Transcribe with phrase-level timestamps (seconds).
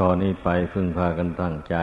[0.00, 1.76] ตอนนี้ไปพึ่งพากันตั้งใจ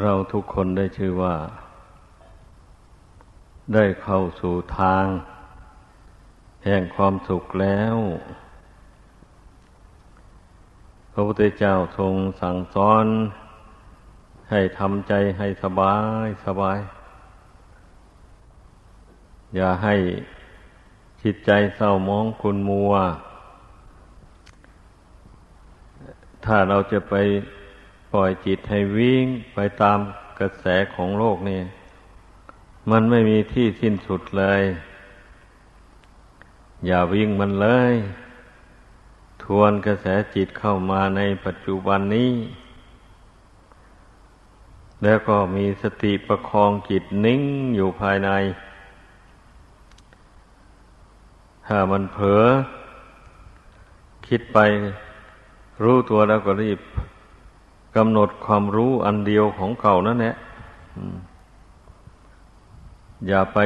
[0.00, 1.34] เราทุกคนได้ชื่อว่า
[3.74, 5.04] ได้เข้าสู่ทาง
[6.64, 7.96] แห่งความสุขแล้ว
[11.12, 13.06] พระพุทธเจ้าทรงสั่งสอน
[14.50, 16.78] ให้ทำใจให้สบายสบาย
[19.54, 19.94] อย่าให้
[21.22, 22.92] จิตใจเศร้ามองคุณมัว
[26.44, 27.14] ถ้าเราจะไป
[28.12, 29.24] ปล่อยจิตให้วิ่ง
[29.54, 29.98] ไปตาม
[30.40, 31.60] กระแสของโลกนี่
[32.90, 34.62] มันไม่มีที่สิ้นสุดเลย
[36.86, 37.94] อย่าวิ่งมันเลย
[39.42, 42.32] ทวนกระแสจิตเข้ามาในปัจจุบันนี้
[45.02, 47.42] แล้วก็มีสติประคองจิตนิ่ง
[47.76, 48.30] อยู่ภายใน
[51.66, 52.44] ถ้ามันเผลอ
[54.26, 54.58] คิดไป
[55.82, 56.78] รู้ตัวแล้วก็รีบ
[57.96, 60.34] กำหนดความรู้อันเดียวของเก่านั่นแหละ
[63.26, 63.58] อย่าไป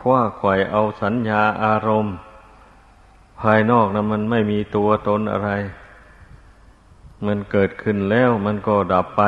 [0.00, 2.14] คว้าไขว่เอาสัญญาอารมณ์
[3.40, 5.50] ภายนอกนะมันไม่มีตัวตนอะไร
[7.26, 9.22] มันเกิดขึ้นแล้วมันก็ดับไป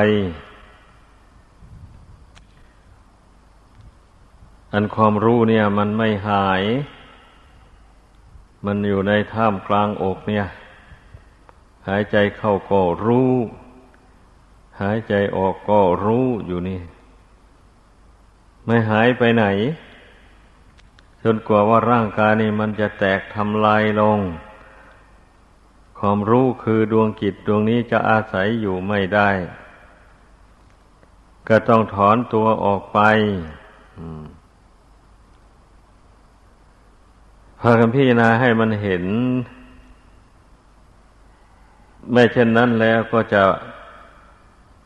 [4.73, 6.63] อันความรู้เนี่ย มันไม่หาย
[8.67, 10.47] มันอยู่ในท่ามกลางอกเนี่ย
[11.89, 13.33] หายใจเข้าก็รู้
[14.81, 16.81] หายใจออกก็รู้อยู่นี่
[18.65, 19.45] ไม่หายไปไหน
[21.23, 24.19] จนกว่าว่าร่างกายนี่มันจะแตกทำลายลง
[25.99, 29.31] ความรู้คือดวงจิตดวงนี้จะอาศัยอยู่ไม่ได้
[31.49, 32.99] ก็ต้องถอนตัวออกไป
[37.61, 39.05] พากันพิจารณาให้มันเห็น
[42.13, 43.43] ไม่เช่นนั้นแล้วก็จะ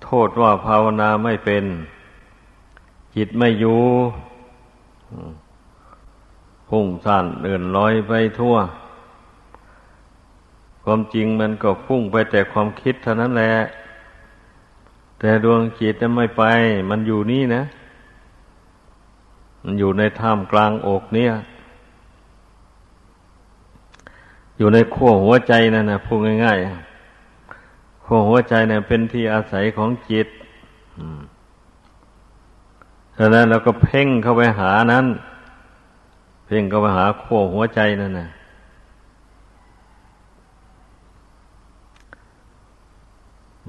[0.04, 1.64] โทษว่าภาวนาไม่เป็น
[3.16, 3.80] จิตไม่อยู่
[6.68, 8.56] พุ่งสั่นเดินลอยไปทั่ว
[10.84, 13.54] ความจริงมันก็พุ่งไปแต่ความคิดเท่านั้นแหละ
[15.18, 16.42] แต่ดวงจิตนั้นไม่ไป
[16.90, 17.62] มันอยู่นี่นะ
[19.62, 21.32] มันอยู่ในท่ามกลางอกเนี่ย
[24.58, 26.89] อยู่ในขั้วหัวใจนั่นนะพูดง่าย ๆ
[28.12, 30.28] ขั้หัวใจเนี่ยเป็นที่อาศัยของจิต
[33.18, 35.06] ดังนั้นเราก็เพ่งเข้าไปหานั้น
[36.46, 38.28] เพ่งเข้าไปหาขั้วหัวใจนั่นนะ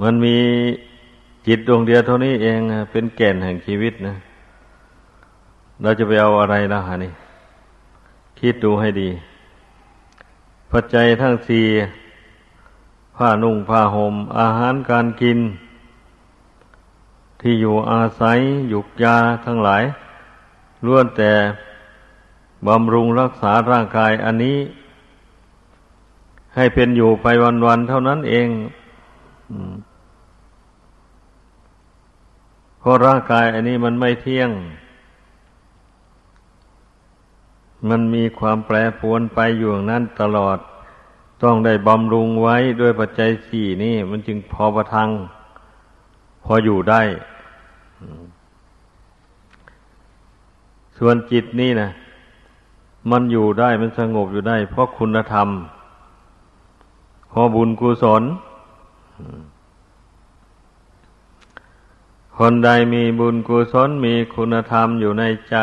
[0.01, 0.37] มันมี
[1.47, 2.59] จิตดวงเดียวเท่านี้เอง
[2.91, 4.15] เป็นแก่นแห่งชีวิตนะ
[5.81, 7.11] เราจะไปเอาอะไรล่ะฮะนี่
[8.39, 9.09] คิดดูให้ดี
[10.71, 11.65] ปัจจัยทั้งสี่
[13.23, 15.39] ผ้านุ่งผ้าหม่มอาหารการกิน
[17.41, 18.39] ที่อยู่อาศัย
[18.69, 19.83] หยุกยาทั้งหลาย
[20.85, 21.31] ล้วนแต่
[22.67, 24.57] บำรุงรักษาร่างกายอันนี้
[26.55, 27.25] ให้เป็นอยู่ไป
[27.65, 28.47] วันๆเท่านั้นเอง
[32.79, 34.49] เพราะร่างกายอันนี้มันไม่เที่ยง
[37.89, 40.59] มันมีความแปรปรวนไปอยู่นั้นตลอด
[41.43, 45.09] ต้องได้บำรุงไว้ด้วยปัจจัยสี่นี่ มันจึงพอประทัง
[46.43, 47.01] พออยู่ได้
[50.97, 51.89] ส่วนจิตนี่นะ
[53.11, 55.47] มันอยู่ได้มันสงบอยู่ได้ เพราะคุณธรรม
[57.29, 58.23] เพราะบุญกุศล
[62.37, 65.55] คนใดมีบุญกุศลมีคุณธรรมอยู่ในใจ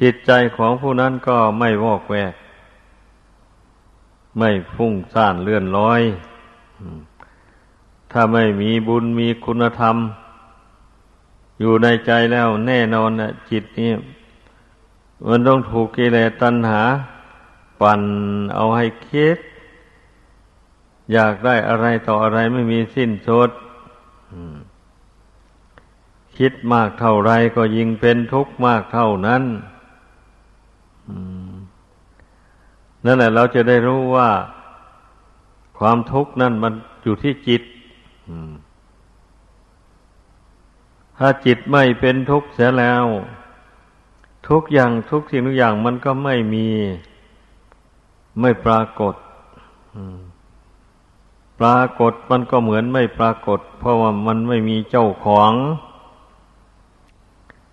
[0.00, 2.34] จิตใจของผู้นั้นก็ไม่วอกแวก
[4.38, 6.02] ไม่ฟุ้งซ่านเลื่อนลอย
[8.12, 9.96] ถ้าไม่มีบุญมีคุณธรรม
[11.60, 13.92] อยู่ในใจแล้วแน่นอนนะจิตนี่
[15.28, 16.82] มันต้องถูกกิเลสตัณหา
[17.80, 18.02] ปั่น
[18.54, 19.38] เอาให้คิด
[21.12, 23.50] อยากได้อะไรต่ออะไรไม่มีสิ้นสุด
[26.38, 29.42] คิดมากเท่าไรก็ยิ่งเป็นทุกข์มากเท่านั้น
[33.04, 34.30] นั่นแหละเราจะได้รู้ว่า
[35.78, 36.72] ความทุกข์นั่นมัน
[37.02, 37.62] อยู่ที่จิต
[41.18, 43.04] ถ้าจิตไม่เป็นทุกข์เสียแล้ว
[44.48, 46.68] ทุกอย่างทุกสิ่งทุกอย่างมันก็ไม่มี
[48.40, 49.14] ไม่ปรากฏ
[51.60, 55.52] ปรากฏมันก็เหมือนไม่ปรากฏ เพราะว่ามันไม่มีเจ้าของ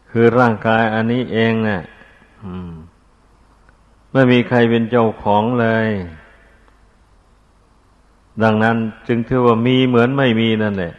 [0.10, 1.82] คือร่างกายอันนี้เองเนะี่ย
[4.16, 5.88] ไม่มีใครเป็นเจ้าของเลย
[8.44, 8.78] ดังนั้น
[9.08, 10.94] จึงถือว่ามีเหมือนไม่มีนั่นแหละ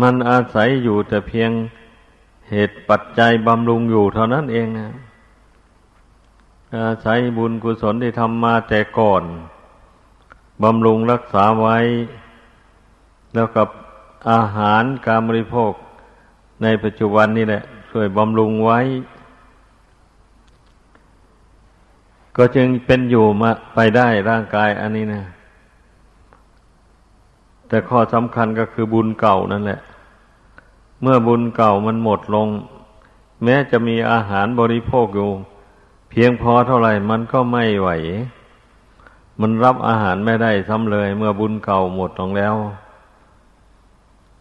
[0.00, 1.50] มันอาศัยอยู่แต่เพียง
[2.50, 4.88] เหตุปัจจัยบำรุงอยู่เท่านั้นเองนะ
[6.76, 9.22] อาศัยบุญกุศลที่ทำมาแต่ก่อน
[10.62, 11.78] บำรุงรักษาไว้
[13.34, 13.68] แล้วกับ
[14.30, 15.72] อาหารการบริโภค
[16.62, 18.80] ในปัจจุบันนี่แหละ ช่วยบำรุงไว้
[22.36, 25.22] ก็จึงเป็นอยู่มาไปได้ร่างกายอันนี้นะ
[27.68, 29.80] แต่ข้อสำคัญก็คือบุญเก่านั่นแหละ
[31.02, 32.48] เมื่อบุญเก่ามันหมดลง
[33.44, 35.30] แม้จะมีอาหารบริโภคอยู่
[36.10, 37.88] เพียงพอเท่าไหร่มันก็ไม่ไหว
[39.40, 42.54] มันรับอาหารไม่ได้ซ้ำเลย เมื่อบุญเก่าหมดลงแล้ว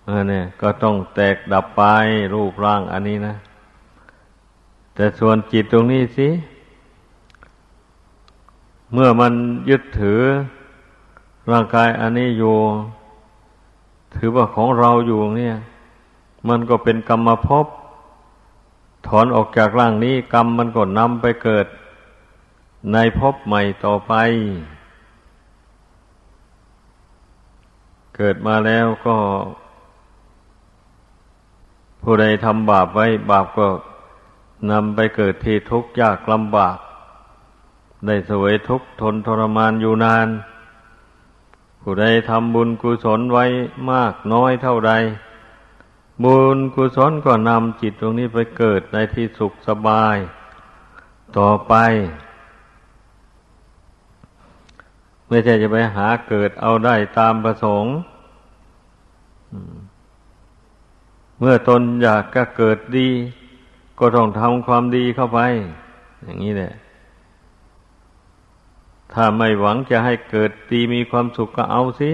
[0.06, 1.82] เออเนี่ย ก็ต้องแตกดับไป
[2.34, 3.36] รูปร่างอันนี้นะ
[4.96, 6.28] แต่ส่วนจิตตรงนี้สิ
[8.98, 9.34] เมื่อมัน
[9.70, 10.22] ยึดถือ
[11.52, 12.56] ร่างกายอันนี้อยู่
[14.16, 15.58] ถือว่าของเราอยู่เนี่ย
[16.48, 17.66] มันก็เป็นกรรมภพ
[19.08, 21.66] ถอนออกจากร่างนี้กรรมมันก็นำไปเกิด
[22.94, 24.14] ในภพใหม่ต่อไป
[28.16, 29.18] เกิดมาแล้วก็
[32.02, 33.68] ผู้ใดทำบาปไว้ บาปก็
[34.72, 36.78] นำไปเกิดที่ทุกข์ยากลำบาก
[38.08, 40.28] ได้สวยทุกข์ทนทรมานอยู่นาน
[41.82, 43.46] ผู้ใดทำบุญกุศลไว้
[43.92, 44.92] มากน้อยเท่าใด
[46.24, 50.18] บุญกุศลก็นำจิตตรงนี้ไปเกิดในที่สุขสบาย
[51.38, 51.74] ต่อไป
[55.28, 57.94] ไม่ใช่จะไปหาเกิดเอาได้ตามประสงค์
[61.40, 63.10] เมื่อตนอยากจะเกิดดี
[64.00, 65.40] ก็ต้องทำความดีเข้าไป
[66.24, 66.74] อย่างนี้แหละ
[69.16, 72.12] ถ้าไม่หวังจะให้เกิดดีมีความสุขก็เอาสิ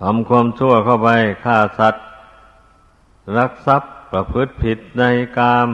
[0.00, 1.08] ทำความชั่วเข้าไป
[1.44, 2.06] ฆ่าสัตว์
[3.36, 5.02] รักทรัพย์ประพฤติผิดใน
[5.38, 5.68] กาม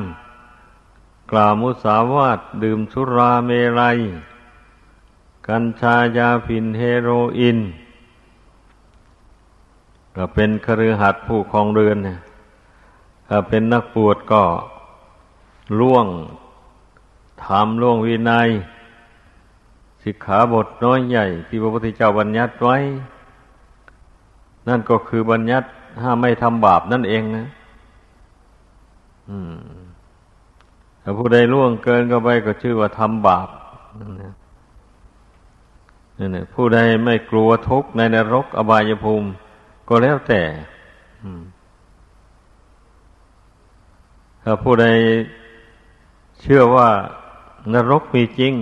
[1.30, 3.50] กล่าวมุสาวาทดื่มสุราเม
[3.80, 3.98] รัย
[5.48, 7.58] กัญชายาฝิ่นเฮโรอีน
[10.16, 12.20] ก็เป็นครือหัดผู้ครองเรือนเนี่ย
[13.28, 14.42] ถ้าเป็นนักปวดก็
[15.78, 16.06] ล่วง
[17.44, 18.48] ทำล่วงวินัย
[20.02, 22.78] สิกขาบทน้อยใหญ่ที่พระพุทธเจ้าบัญญัติไว้
[24.68, 25.68] นั่นก็คือบัญญัติ
[26.02, 27.46] ห้ามไม่ทำบาปนั่นเองนะ
[31.02, 33.48] ถ้าผู้ใดล่วงเกินก็ไปก็ชื่อว่าทำบาป
[34.00, 39.28] นั่นะผู้ใดไม่กลัวทุกข์ในนรกอบายภูมิ
[39.88, 40.42] ก็แล้วแต่
[44.42, 44.86] ถ้าผู้ใด
[46.40, 46.88] เชื่อว่า
[47.74, 48.54] นรกมีจริง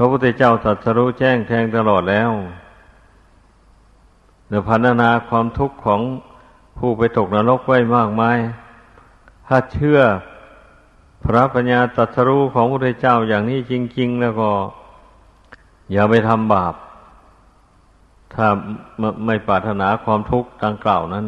[0.00, 2.30] พระพุทธเจ้าตรัสรู้แจ้งแทงตลอดแล้ว
[4.48, 6.00] เดี๋ยวพันนาความทุกข์ของ
[6.78, 8.38] ผู้ไปตกนรกไว้มากมาย
[9.46, 10.00] ถ้าเชื่อ
[11.24, 14.50] พระปัญญาตรัสรู้ของพระพุทธเจ้าอย่างนี้จริง ๆ แล้วก็
[15.92, 16.74] อย่าไปทำบาป
[18.34, 18.46] ถ้า
[19.26, 21.24] ไม่ปรารถนาความทุกข์ดังกล่าวนั้น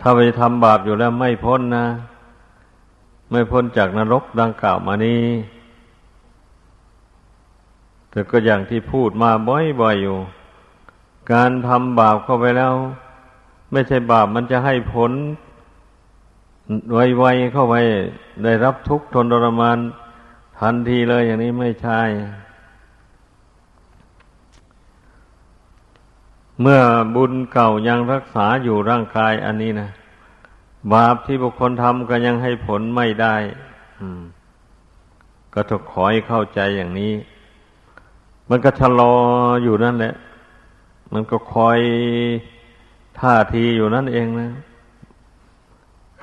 [0.00, 1.86] ถ้าไปทำบาปอยู่แล้วไม่พ้นนะ
[3.30, 5.22] ไม่พ้นจากนรกดังกล่าวมานี้
[8.10, 10.18] แต่ก็อย่างที่พูดมาบ่อยๆอยู่
[11.32, 12.74] การทำบาปเข้าไปแล้ว
[13.72, 15.12] ไม่ใช่บาปมันจะให้ผล
[16.94, 17.74] ไวๆเข้าไป
[18.44, 19.78] ได้รับทุกข์ทนทรมาน
[20.60, 22.00] ทันทีเลยอย่างนี้ไม่ใช่
[26.60, 26.80] เมื่อ
[27.14, 29.90] บุญเก่ายังรักษาอยู่ร่างกายอันนี้นะ
[30.94, 33.36] บาปที่บุคคลทำก็ยังให้ผลไม่ได้
[35.54, 37.12] ก็ต้องขอให้เข้าใจอย่างนี้
[38.50, 39.14] มันก็ชะลอ
[39.62, 40.14] อยู่นั่นแหละ
[41.12, 41.78] มันก็คอย
[43.20, 44.50] ท่าทีอยู่นั่นเองนะ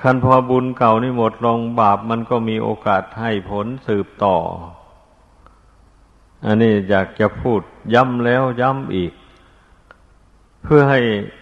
[0.00, 4.36] คันพอบุญเก่านี่หมดลงบาปมันก็มีโอกาสให้ผลสืบต่อ
[6.44, 7.60] อันนี้อยากจะพูด
[7.94, 9.12] ย้ำแล้วย้ำอีก
[10.62, 11.00] เพื่อให้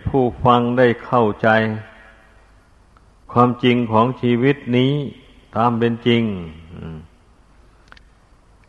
[0.08, 1.48] ผู้ฟังได้เข้าใจ
[3.32, 4.92] ความจริงของชีวิตนี้
[5.56, 6.22] ตามเป็นจริง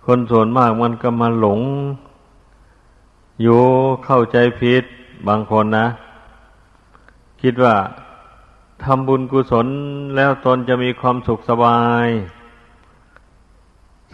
[0.06, 1.62] คนส่วนมากมันก็มาหลง
[3.42, 3.62] อยู่
[4.06, 4.84] เข้าใจผิด
[5.28, 5.88] บางคนนะ
[7.42, 7.76] คิดว่า
[8.84, 9.68] ทำบุญกุศล
[10.16, 12.08] แล้วตนจะมีความสุขสบาย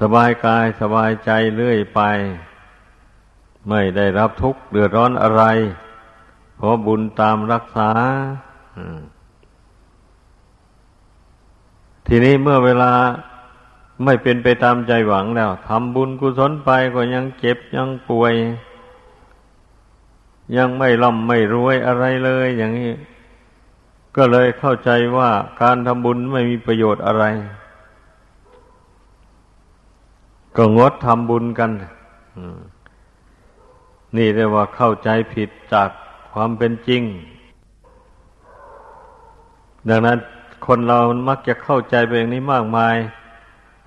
[0.01, 2.01] สบายกายสบายใจเรื่อยไป
[3.69, 5.43] ไม่ได้รับทุกข์เดือดร้อนอะไร
[6.55, 7.89] เพราะบุญตามรักษา
[12.07, 12.91] ทีนี้เมื่อเวลา
[14.03, 18.33] ไม่เป็นไปตามใจหวังแล้วทำบุญกุศลไปก็ยังเจ็บยังป่วย
[20.57, 22.91] ยังไม่ร่ำไม่รวยอะไรเลยอย่างนี้
[24.15, 25.29] ก็เลยเข้าใจว่า
[25.61, 27.23] การทำบุญไม่มีประโยชน์อะไร
[30.55, 31.71] ก็งดทำบุญกัน
[34.17, 35.89] นี่เรียกว่าเข้าใจผิดจาก
[36.31, 37.01] ความเป็นจริง
[39.89, 40.17] ดังนั้น
[40.65, 42.95] คนเรามักจะเข้าใจไปอย่างนี้มากมาย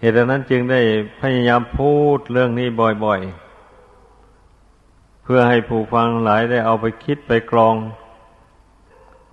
[0.01, 0.81] เหตุนั้นจึงได้
[1.21, 2.69] พยายามพูดเรื่องนี้
[3.05, 3.46] บ่อยๆ
[5.29, 7.77] เพื่อให้ผู้ฟังหลายได้เอาไปคิดไปกรอง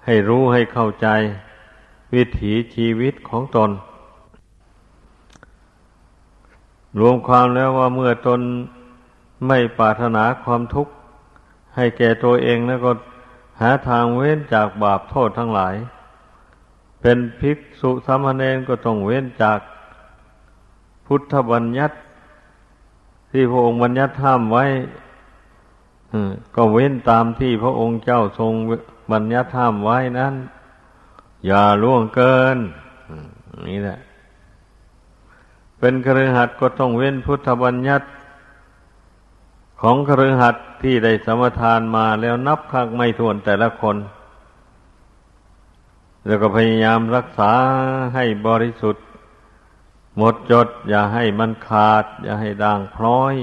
[0.06, 1.08] ให้รู้ให้เข้าใจ
[2.14, 3.72] วิถีชีวิตของตน
[7.00, 8.40] รวมความแล้วว่าเมื่อตน
[9.48, 10.94] ไม่ปรารถนาความทุกข์
[11.76, 12.92] ให้แก่ตัวเองแล้วก็
[13.62, 15.76] หาทางเว้นจากบาปโทษทั้งหลาย
[17.02, 19.60] เป็นภิกษุสามเณรก็ต้องเว้นจาก
[21.06, 21.96] พุทธบัญญัติ
[23.32, 24.66] ที่พระองค์บัญญัติห้ามไว้
[26.55, 28.53] ก็เว้นตามที่พระองค์เจ้าทรง
[29.12, 30.34] บัญญัติห้ามไว้นั้น
[31.46, 32.58] อย่าล่วงเกิน
[33.67, 34.00] นี่แหละ
[35.79, 38.08] เป็นครือขัดก็ต้องเว้นพุทธบัญญัติ
[39.82, 43.98] ของครือขัดที่ได้สมทานมาแล้วนับครั้งไม่ถ้วนแต่ละคน
[46.25, 47.51] แล้วก็พยายามรักษา
[48.15, 49.05] ให้บริสุทธิ์
[50.17, 53.36] หมดจด อย่าให้มันขาด อย่าให้ด่างพร้อย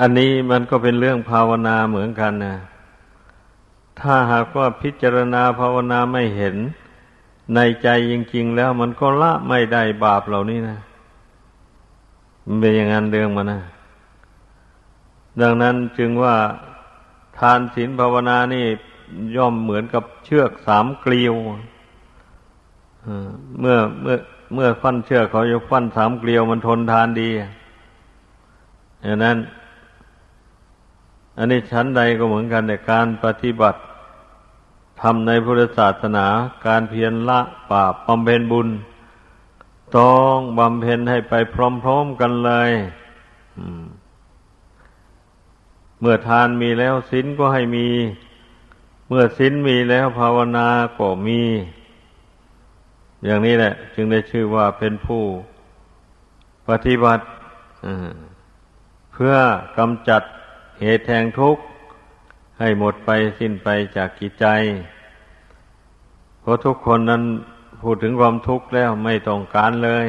[0.00, 2.56] อันนี้มันก็เป็นเรื่องภาวนาเหมือนกันนะ
[4.00, 6.56] ถ้าหากว่าพิจารณาภาวนาไม่เห็น
[7.54, 10.78] ในใจจริง ๆ แล้วมันก็ละไม่ได้บาปเหล่านี้นะ
[12.46, 13.62] มันเป็นอย่างนั้นเรื่องมันนะ
[15.40, 16.36] ดังนั้นจึงว่า
[17.38, 18.64] ทานศีลภาวนานี่
[19.36, 21.34] ย่อมเหมือนกับเชือกสามเกลียว
[23.60, 24.16] เมื่อเมื่อ
[24.54, 27.28] เมื่อฟันเชือกเขาจะฟันสามเกลียวมันทนทานดี
[29.04, 29.36] อย่างนั้น
[31.42, 33.80] อันนี้ชั้นใดก็เหมือนกันในการปฏิบัติ
[35.00, 36.26] ทำในพุทธศาสนา
[36.66, 38.68] การเพียรละบาปบำเพ็ญบุญ
[39.96, 41.56] ต้องบำเพ็ญให้ไปพ
[41.88, 42.70] ร้อมๆกันเลย
[46.00, 47.88] เมื่อทานมีแล้วศีลก็ให้มี
[49.08, 50.68] เมื่อศีลมีแล้วภาวนา
[50.98, 51.40] ก็มี
[53.24, 55.24] อย่างนี้แหละ จึงได้ชื่อว่าเป็นผู้
[56.68, 57.24] ปฏิบัติ
[59.12, 59.34] เพื่อ
[59.78, 60.22] กำจัด
[60.82, 61.62] เหตุแห่งทุกข์
[62.58, 64.46] ให้หมดไปสิ้นไปจากกิจใจ
[66.40, 67.22] เพราะทุกคนนั้น
[67.82, 70.06] พูดถึงความทุกข์แล้วไม่ต้องการเลย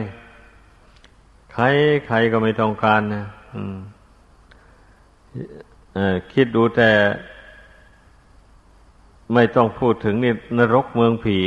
[1.53, 1.63] ใคร
[2.07, 3.25] ใครก็ไม่ต้องการนะ
[6.33, 6.91] คิดดูแต่
[9.33, 11.37] ไม่ต้องพูดถึงนี่นรกเมืองผี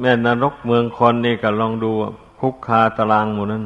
[0.00, 1.90] แม่นรกเมืองคนนี่ก็ลองดู
[2.40, 3.64] คุกคาตารางหมู่นั้น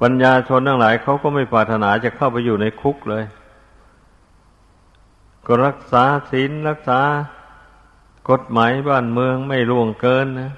[0.00, 3.24] ปัญญาชนทั้งหลายเขาก็ไม่ปรารถนาจะเข้าไปอยู่ในคุกเลย
[5.46, 7.00] ก็รักษาศีลรักษา
[8.30, 10.52] กฎหมายบ้านเมืองไม่ล่วงเกินนะ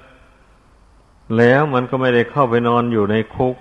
[1.37, 3.55] แล้วมันก็ไม่ได้เข้าไปนอนอยู่ในคุก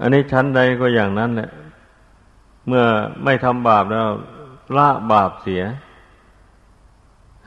[0.00, 1.50] อันนี้ชั้นใดก็อย่างนั้นแหละ
[2.66, 2.84] เมื่อ
[3.24, 4.08] ไม่ทำบาปแล้ว
[4.76, 5.62] ละบาปเสีย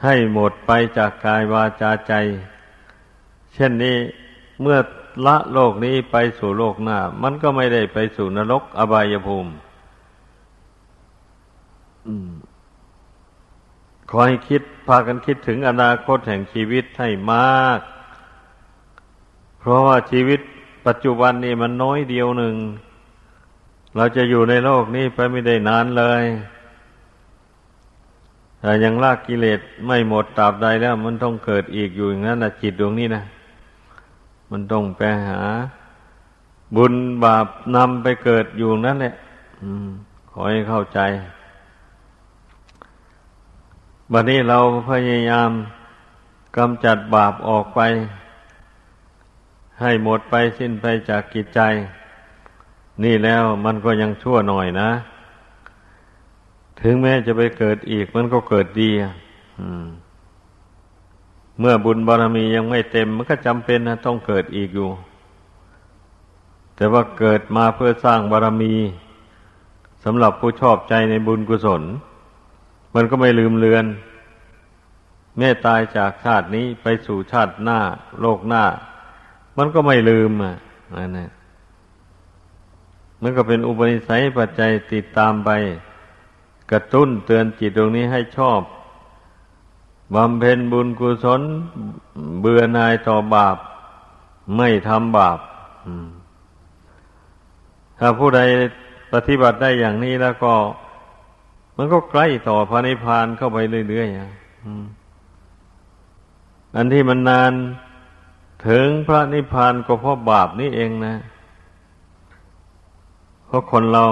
[0.03, 2.13] ให้หมดไปจากกายวาจาใจ
[3.53, 3.97] เช่นนี้
[4.61, 4.77] เมื่อ
[5.25, 9.51] ละโลกนี้ไปสู่โลกหน้า มันก็ไม่ได้ไปสู่นรกอบายภูมิ
[14.09, 17.79] ขอให้คิดพากันคิดถึงอนาคตแห่งชีวิตให้มาก
[19.59, 20.39] เพราะว่าชีวิต
[20.87, 22.55] ปัจจุบันนี่มันน้อยเดียวหนึ่ง
[23.95, 26.23] เราจะอยู่ในโลกนี้ไปไม่ได้นานเลย
[28.59, 33.23] แต่ยังลากกิเลสไม่หมดตราบใดแล้ว มันต้องเกิดอีกอยู่อย่างนั้นนะจิตดวงนี้นะ
[34.51, 35.41] มันต้องไปหา
[36.75, 36.93] บุญ
[37.23, 39.13] บาปนำไปเกิดอยู่นั่นแหละ
[40.29, 40.99] ขอให้เข้าใจ
[44.11, 45.49] บัดนี้เราพยายาม
[46.57, 47.79] กำจัดบาปออกไป
[49.81, 51.61] ให้หมดไปสิ้นไปจากกิจใจ
[53.03, 54.91] นี่แล้วมันก็ยังชั่วหน่อยนะ
[56.81, 58.91] ถึงแม้จะไปเกิดอีกมันก็เกิดดี
[61.61, 64.89] เมื่อบุญบารมียังไม่เต็ม มันก็จำเป็นนะต้องเกิดอีกอยู่
[66.75, 68.73] แต่ว่าเกิดมาเพื่อสร้างบารมี
[70.03, 71.83] สำหรับผู้ชอบใจในบุญกุศล
[72.95, 73.85] มันก็ไม่ลืมเลือน
[75.37, 77.79] แม่ตายจากชาตินี้ไปสู่ชาติหน้า
[78.21, 78.63] โลกหน้า
[79.57, 80.55] มันก็ไม่ลืมอะ
[80.97, 81.31] นั่นนะ
[83.21, 85.49] มันก็เป็นอุปนิสัยปัจจัยติดตามไป
[86.71, 88.59] กระตุ้นเตือนจิตตรงนี้ให้ชอบ
[90.15, 91.41] บำเพ็ญบุญกุศล
[92.39, 93.57] เบื่อนายต่อบาป
[94.57, 95.39] ไม่ทำบาป
[97.99, 98.41] ถ้าผู้ใด
[99.13, 100.53] ปฏิบัติได้อย่างนี้แล้วก็
[101.77, 103.57] มันก็ใกล้ต่อพระนิพพานเข้าไป
[103.89, 104.17] เรื่อยๆ
[106.75, 107.53] อันที่มันนาน
[108.67, 111.15] ถึงพระนิพพานก็เพราะบาปนี่เองนะ
[113.45, 114.03] เพราะคนเรา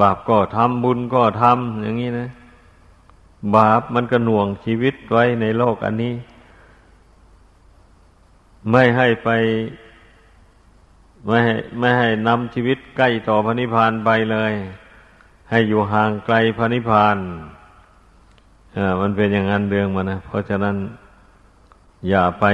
[0.00, 2.28] บาปก็ทำบุญก็ทำอย่างนี้นะ
[3.54, 6.14] บาปมันก็หน่วงชีวิตไว้ในโลกอันนี้
[8.70, 9.28] ไม่ให้ไป
[11.26, 14.52] ไม่ให้ไม่ให้นำชีวิตใกล้ต่อพระนิพพานไปเลย
[15.50, 17.16] ให้อยู่ห่างไกลพระนิพพาน
[18.76, 20.76] อ่ามันเป็นอย่างนั้นเรื่องมันนะเพราะฉะนั้น
[22.08, 22.44] อย่าไป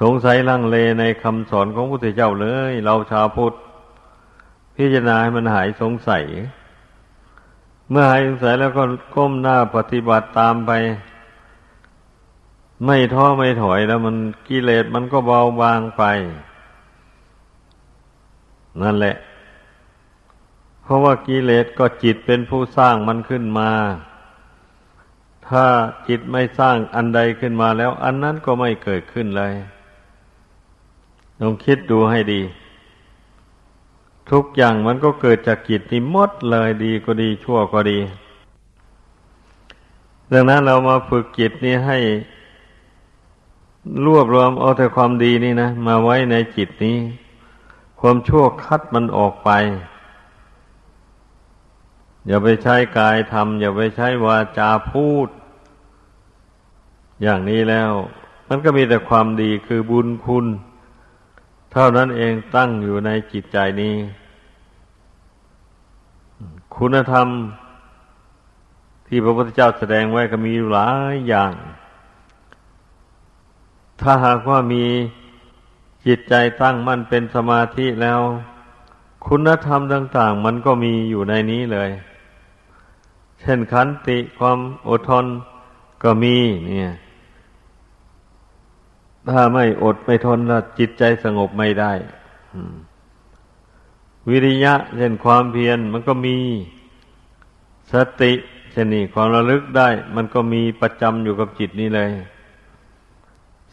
[0.00, 3.54] สงสัยลังเลในคำสอนของพระพุทธเจ้าเลย เราชาวพุทธ
[4.76, 6.24] พิจารณาให้มันหายสงสัย
[7.90, 8.82] เมื่อหายสงสัยแล้วก็
[9.14, 10.72] ก้มหน้าปฏิบัติตามไป
[12.84, 14.16] ไม่ท้อไม่ถอยแล้วมัน
[14.48, 16.02] กิเลสมันก็เบาบางไป
[18.82, 19.16] นั่นแหละ
[20.82, 23.70] เพราะว่ากิเลสก็จิตเป็นผู้สร้างมันขึ้นมา
[25.48, 25.66] ถ้า
[26.08, 29.54] จิตไม่สร้างอันใดขึ้นมาแล้ว อันนั้นก็ไม่เกิดขึ้นเลย
[31.40, 32.40] ลองคิดดูให้ดี
[34.32, 37.98] ทุกอย่างมันก็เกิดจากจิตนี่มดเลยดีก็ดีชั่วก็ดี
[40.32, 41.98] ดังนั้นเรามาฝึกจิตนี้ให้
[44.06, 46.98] รวบรวมเอาแต่ความดีนี่นะ มาไว้ในจิตนี้
[48.00, 49.50] ความชั่วคัดมันออกไป
[52.26, 55.28] อย่าไปใช้กายทำอย่าไปใช้วาจาพูด
[57.22, 57.90] อย่างนี้แล้ว
[58.48, 60.46] มันก็มีแต่ความดีคือบุญคุณ
[61.72, 63.94] เท่านั้นเองตั้งอยู่ในจิตใจนี้
[66.76, 67.28] คุณธรรม
[69.06, 71.52] ที่พระพุทธเจ้าแสดงไว้ก็มีหลายอย่าง
[74.00, 74.84] ถ้าหากว่ามี
[76.06, 78.20] จิตใจตั้งมั่นเป็นสมาธิแล้ว
[79.26, 81.90] คุณธรรมต่าง ๆ มันก็มีอยู่ในนี้เลย
[83.40, 85.26] เช่นขันติความอดทน
[86.02, 86.92] ก็มีเนี่ย
[89.30, 91.92] ถ้าไม่อดไม่ทนแล้วจิตใจสงบไม่ได้
[94.28, 96.36] วิริยะเช่นความเพียรมันก็มี
[97.92, 98.32] สติ
[98.72, 102.10] เช่นนี้ความระลึกได้ มันก็มีประจำอยู่กับจิตนี้เลย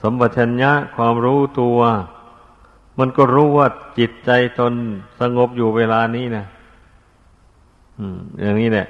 [0.02, 1.80] สมบัติชัญญะความรู้ตัว
[3.00, 3.68] มันก็รู้ว่า
[4.00, 4.74] จิตใจตน
[5.20, 6.46] สงบอยู่เวลานี้นะ
[8.42, 8.88] อย่างนี้แหละ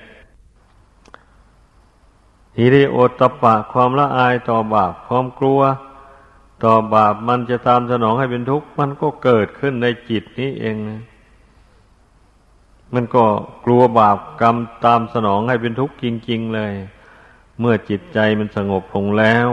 [2.57, 5.61] ฮิริโอตตปะ ความละอายต่อบาปความกลัว
[6.63, 11.01] ต่อบาปมันจะตามสนองให้เป็นทุกข์ มันก็เกิดขึ้นในจิตนี้เองนะ
[12.93, 13.23] มันก็
[13.65, 16.73] กลัวบาปกรรมตามสนองให้เป็นทุกข์จริง ๆ เลย
[17.59, 19.49] เมื่อจิตใจมันสงบลงแล้ว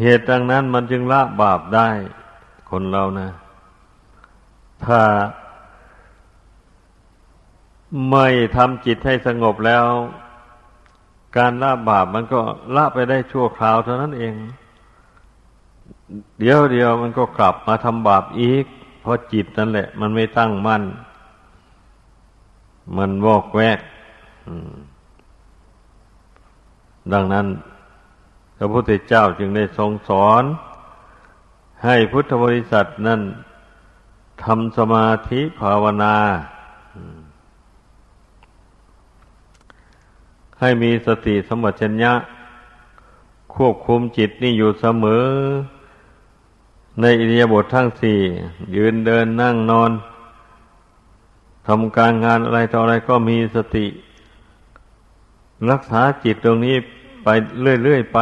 [0.00, 1.88] เหตุดังนั้นมันจึงละบาปได้
[2.70, 3.28] คนเรานะ
[4.84, 5.00] ถ้า
[8.10, 8.26] ไม่
[8.56, 9.84] ทำจิตให้สงบแล้ว
[11.36, 12.40] การละบาปมันก็
[12.76, 14.34] ละไปได้ชั่วคราวเท่านั้นเอง
[16.38, 18.64] เดี๋ยวเดียวมันก็กลับมาทำบาปอีก
[19.00, 20.82] เพราะจิตนั่นแหละ มันไม่ตั้งมั่น
[22.96, 23.78] มันวอกแวก
[27.12, 27.46] ดังนั้น
[28.56, 30.44] พระพุทธเจ้าจึงได้ทรงสอน
[31.84, 33.20] ให้พุทธบริษัทนั่น
[34.44, 36.16] ทำสมาธิภาวนา
[40.60, 42.12] ให้มีสติสมบัติชัญญะ
[43.54, 45.26] ควบคุมจิตนี่อยู่เสมอ
[47.00, 48.18] ในอิริยาบถททั้งสี่
[48.76, 49.90] ยืนเดินนั่งนอน
[51.66, 53.86] ทำการงานอะไรต่ออะไรก็มีสติ
[55.70, 56.76] รักษาจิตตรงนี้
[57.24, 57.28] ไป
[57.82, 58.18] เรื่อยๆไป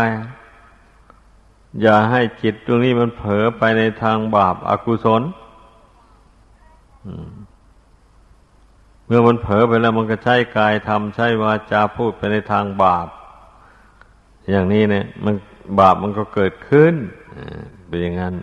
[1.82, 5.22] อย่าให้จิตตรงนี้มันเผลอไปในทางบาปอากุศล
[9.06, 13.06] เมื่อมันเผลอไปแล้วมันก็ใช้กายทำใช้วาจาพูดไปในทางบาป
[14.50, 15.34] อย่างนี้เนี่ย มัน
[15.80, 16.94] บาปมันก็เกิดขึ้น
[17.86, 18.34] เป็นอย่างนั้น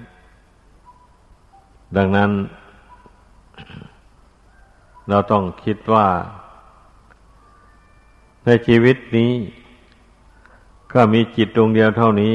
[1.97, 2.32] ดังนั้น
[5.10, 6.08] เราต้องคิดว่า
[8.45, 9.32] ในชีวิตนี้
[10.93, 12.34] ก็มีจิตดวงเดียวเท่านี้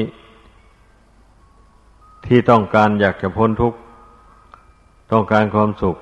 [2.26, 3.78] ที่ต้องการอยากจะพ้นทุกข์
[5.12, 5.96] ต้องการความสุข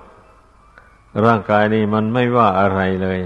[1.24, 3.20] ร่างกายนี่มันไม่ว่าอะไรเลย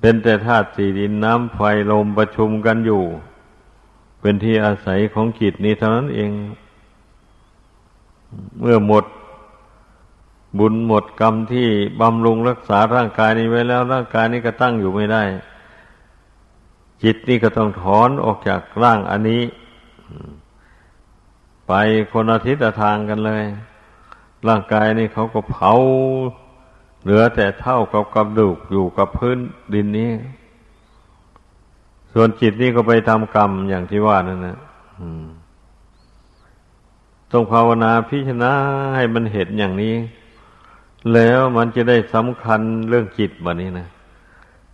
[0.00, 3.02] เป็นแต่ธาตุสี่ดินน้ำไฟลมประชุมกันอยู่
[4.20, 6.30] เป็นที่อาศัยของจิตนี้เท่านั้นเอง
[8.60, 9.04] เมื่อหมด
[10.58, 11.68] บุญหมดกรรมที่
[12.00, 15.22] บำรุงรักษาร่างกายนี้ไว้แล้ว ร่างกายนี้ก็ตั้งอยู่ไม่ได้
[17.02, 19.42] จิตนี่ก็ต้องถอนออกจากร่างอันนี้
[21.68, 21.72] ไป
[22.12, 23.44] คนอาทิตย์ทางกันเลย
[24.48, 25.72] ร่างกายนี่เขาก็เผา
[27.02, 29.38] เหลือแต่เท่ากับกระดูกอยู่กับพื้น
[29.74, 30.10] ดินนี้
[32.12, 34.58] ส่วนจิตนี่ก็ไปทำกรรมอย่างที่ว่านั่นนะ
[35.00, 35.08] ต้
[37.38, 38.52] องภาวนาพิจารณา
[38.94, 39.94] ให้มันเห็นอย่างนี้
[41.14, 43.88] แล้วมันจะได้สำคัญเรื่องจิตแบบนี้นะ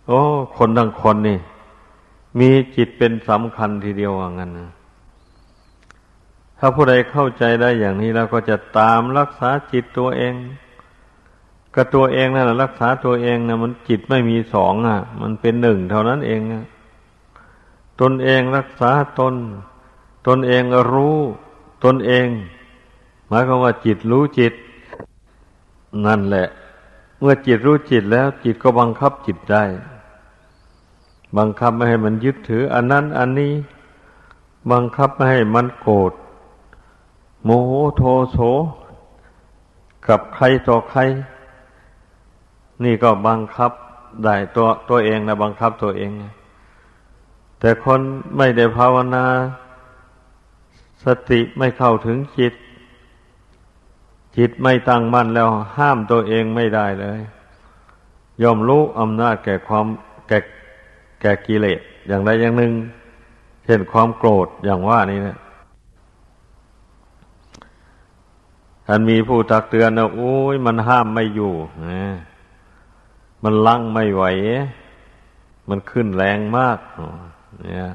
[0.07, 0.21] โอ้
[0.57, 1.39] คนทั้งคนนี่
[2.39, 4.69] มีจิตเป็นสำคัญทีเดียวว่างั้นนะ
[6.59, 10.33] ถ้าผู้ใดเข้าใจได้อย่างนี้แล้วก็จะตามรักษาจิตตัวเอง
[11.75, 16.65] ก็ตัวเองนั่นแหละรักษาตัวเองนะมันจิตไม่มีสองอะ มันเป็นหนึ่งเท่านั้นเองอะ
[18.01, 19.35] ตนเองรักษาตน
[20.27, 21.17] ตนเองรู้
[21.83, 22.27] ตนเอง
[23.27, 24.53] หมายความว่าจิตรู้จิต
[26.05, 26.47] นั่นแหละ
[27.19, 29.63] เมื่อจิตรู้จิตแล้ว จิตก็บังคับจิตได้
[31.37, 33.53] บังคับไม่ให้มันยึดถือ อันนั้น อันนี้
[34.71, 36.11] บังคับไม่ให้มันโกรธ
[37.43, 38.37] โมโหโทโส
[40.07, 40.99] กับใครต่อใคร
[42.83, 43.71] นี่ก็บังคับ
[44.23, 46.11] ได้ตัวตัวเองนะบังคับตัวเอง
[47.59, 47.99] แต่คน
[48.37, 49.25] ไม่ได้ภาวนา
[51.03, 52.53] สติไม่เข้าถึงจิต
[54.37, 57.19] จิตไม่ตั้งมั่นแล้วห้ามตัวเองไม่ได้เลย
[58.43, 59.85] ยอมรู้อำนาจแก่ความ
[60.27, 60.39] แก่
[61.21, 62.73] แก่กิเลสอย่างใดอย่างหนึ่ง
[63.65, 65.37] เช่นความโกรธอย่างว่านี้นะ
[68.87, 71.53] ท่านมีผู้ตักเตือนนะโอ้ยมันห้ามไม่อยู่
[71.89, 72.03] นะ
[73.43, 74.23] มันลังไม่ไหว
[75.69, 76.79] มันขึ้นแรงมาก
[77.61, 77.89] เนี่ย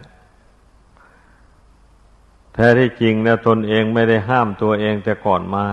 [2.57, 5.67] แท้ที่จริงนะตนเองไม่ได้ห้ามตัวเองแต่ก่อนมา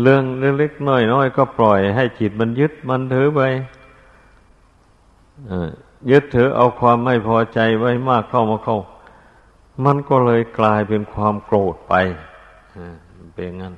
[0.00, 0.22] เรื่อง
[0.58, 3.40] เล็กๆน้อยๆก็ปล่อยให้จิตมันยึดมันถือไป
[6.10, 8.78] ยึดถือเอาความไม่พอใจไว้มากเข้ามาเข้า
[9.84, 11.94] มันก็เลยกลายเป็นความโกรธไป
[13.34, 13.74] เป็นงั้น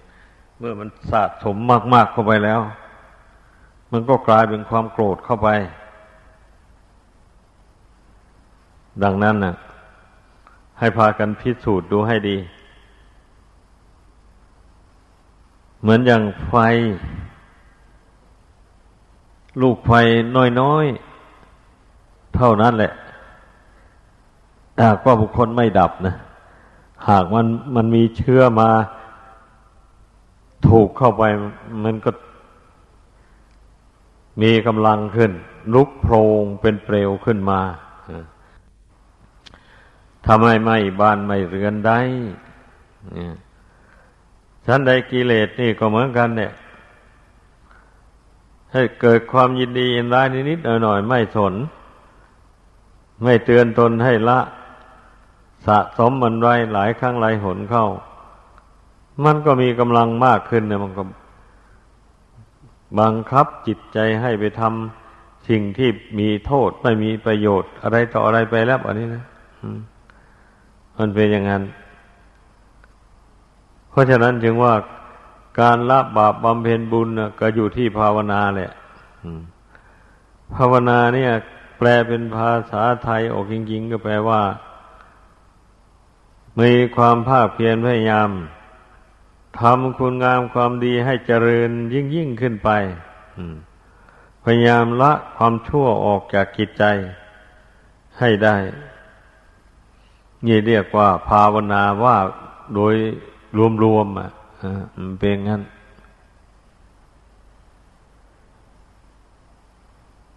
[0.58, 1.56] เมื่อมันสะสม
[1.94, 2.60] มากๆเข้าไปแล้ว
[3.92, 5.48] มันก็กลายเป็นความโกรธเข้าไป
[9.02, 9.54] ดังนั้นนะ่ะ
[10.78, 12.36] ให้พากันพิสูจน์ดูให้ดี
[15.80, 16.54] เหมือนอย่างไฟ
[19.60, 19.92] ลูกไฟ
[20.60, 22.92] น้อยๆ เท่านั้นแหละ
[24.84, 26.14] หากว่าบุคคลไม่ดับนะ
[27.08, 28.70] หากมันมันมีเชื้อมา
[30.68, 31.22] ถูกเข้าไป
[31.84, 32.10] มันก็
[34.42, 35.32] มีกำลังขึ้น
[35.74, 37.60] ลุกโพรงเป็นเปลวขึ้นมา
[40.26, 41.98] ทำให้ไม่บ้านไม่เรือนได้
[44.66, 46.52] ชั้นใดกิเลสนี่ก็เหมือนกันเนี่ย
[48.72, 51.54] ให้เกิดความยินดียินร้ายนิดๆหน่อยๆไม่สน
[53.22, 54.38] ไม่เตือนตนให้ละ
[55.66, 57.86] สะสมมันไว้หลายครั้งหลายหนเข้า
[59.24, 61.02] มันก็มีกำลังมากขึ้นเนี่ยมันก็
[62.98, 69.24] บังคับจิตใจให้ไปทำสิ่งที่มีโทษไม่มีประโยชน์อะไรต่ออะไรไปแล้วอันนี้นะ
[69.62, 69.68] มั
[70.98, 71.62] มันเป็นอย่างนั้น
[73.90, 74.74] เพราะฉะนั้นจึงว่า
[75.60, 77.08] การละบาปบำเพ็ญบุญ
[77.40, 78.72] ก็อยู่ที่ภาวนาแหละ
[80.54, 81.32] ภาวนาเนี่ย
[81.78, 84.42] แปลเป็นภาษาไทยออกจริงๆ ก็แปลว่า
[86.60, 88.30] มีความภาคเพียรพยายาม
[89.60, 92.70] ทำคุณงามความดีให้เจริญยิ่งยิ่งขึ้นไป
[94.44, 96.84] พยายามละความชั่วออกจากกิจใจ
[98.18, 98.56] ให้ได้
[100.46, 102.16] นี่เรียกว่าภาวนาว่า
[102.74, 102.94] โดย
[103.84, 104.30] รวมๆอะ
[104.96, 105.62] มันเป็นงั้น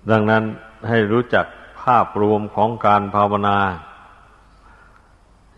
[0.10, 0.44] ดังนั้น
[0.90, 1.46] ให้รู้จัก
[1.82, 3.58] ภาพรวมของการภาวนา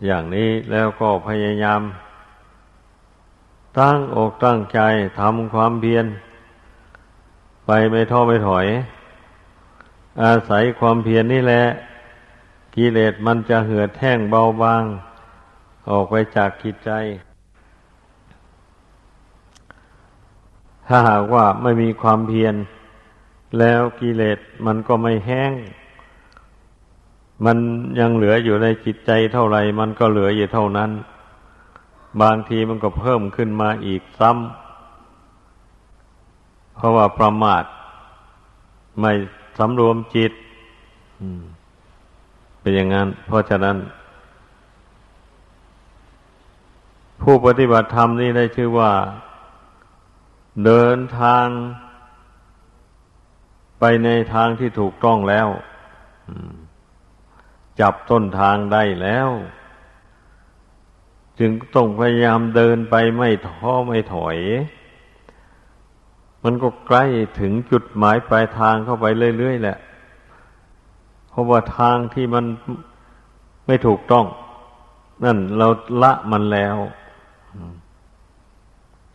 [0.04, 1.80] อย่างนี้แล้วก็พยายาม
[3.78, 4.80] ตั้งอกตั้งใจ
[5.20, 6.06] ทำความเพียร
[7.66, 8.66] ไปไม่ท้อไม่ถอย
[10.22, 11.62] อาศัยความเพียรนนี่แหละ
[12.74, 14.84] กิเลสมันจะเหือดแห้งเบาบาง
[15.90, 16.90] ออกไปจากกิจใจ
[20.86, 22.54] ถ้าหากว่าไม่มีความเพียร
[23.58, 25.52] แล้วกิเลสมันก็ไม่แห้ง
[27.44, 27.56] มัน
[28.00, 30.90] ยังเหลืออยู่ในจิตใจเท่าไรมันก็เหลืออยู่เท่านั้น
[32.22, 37.64] บางทีมันก็เพิ่มขึ้นมาอีกซ้ำเพราะว่าประมาท
[39.00, 39.12] ไม่
[39.58, 40.32] สำรวมจิต
[42.62, 43.76] เป็นอย่างนั้น เพราะฉะนั้น
[47.22, 48.92] ผู้ปฏิบัติธรรมนี่ได้ชื่อว่า
[50.64, 51.46] เดินทาง
[53.80, 55.48] ไปในทางที่ถูกต้องแล้ว
[57.80, 59.28] จับต้นทางได้แล้ว
[61.38, 64.38] จึงต้องพยายามเดินไปไม่ท้อไม่ถอย
[66.44, 67.04] มันก็ใกล้
[67.40, 69.06] ถึงจุดหมายปลายทางเข้าไป
[69.38, 69.78] เรื่อยๆแหละ
[71.32, 72.44] เพราะว่าทางที่มัน
[73.66, 74.26] ไม่ถูกต้อง
[75.24, 75.68] นั่นเรา
[76.02, 76.76] ละมันแล้ว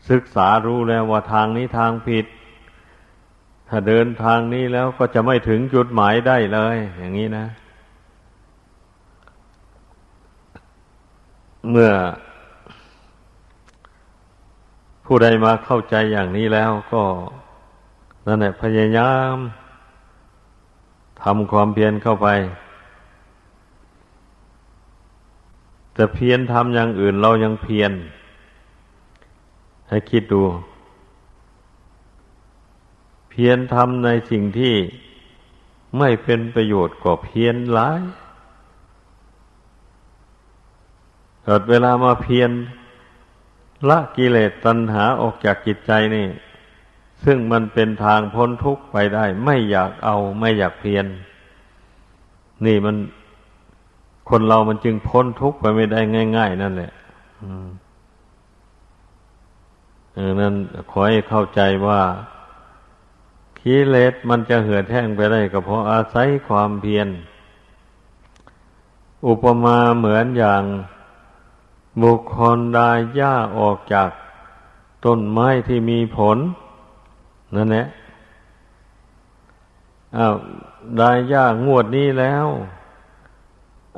[0.10, 2.26] ศึกษารู้แล้วว่าทางนี้ทางผิด
[3.70, 7.46] ถ้าเดินทางนี้แล้วก็จะไม่ถึงจุดหมายได้เลย อย่างนี้นะ
[11.70, 11.92] เมื่อ
[15.06, 17.04] ผู้ใดมาเข้าใจอย่างนี้แล้วก็
[18.28, 19.36] นั่นแหละพยายาม
[21.24, 22.28] ทำความเพียรเข้าไป
[25.94, 27.92] แต่เพียรทำอย่างอื่นเรายังเพียร
[29.90, 30.44] ให้คิดดู
[33.30, 34.76] เพียรทำในสิ่งที่
[35.98, 38.02] ไม่เป็นประโยชน์ก็เพียรหลาย
[41.44, 42.52] เกิดเวลามาเพียร
[43.90, 46.28] ละกิเลสตัณหาออกจากจิตใจนี่
[47.24, 51.06] ซึ่งมันเป็นทางพ้นทุกข์ไปได้ ไม่อยากเอาไม่อยากเพียน
[52.66, 52.96] นี่มัน
[54.30, 56.00] คนเรามันจึงพ้นทุกข์ไปไม่ได้
[56.38, 56.92] ง่าย ๆ นั่นแหละ
[60.14, 60.54] เออนั้น
[60.92, 62.02] ขอให้เข้าใจว่า
[63.60, 67.08] กิเลสมันจะเหือดแห้งไปได้ก็เพราะอาศัยความเพียร
[69.28, 70.64] อุปมาเหมือนอย่าง
[72.04, 74.10] บุคคลได้หญ้าออกจาก
[75.06, 76.38] ต้นไม้ที่มีผล
[77.56, 77.86] นั่นแหละ
[80.18, 80.36] อ้าว
[80.98, 82.48] ได้หญ้างวดนี้แล้ว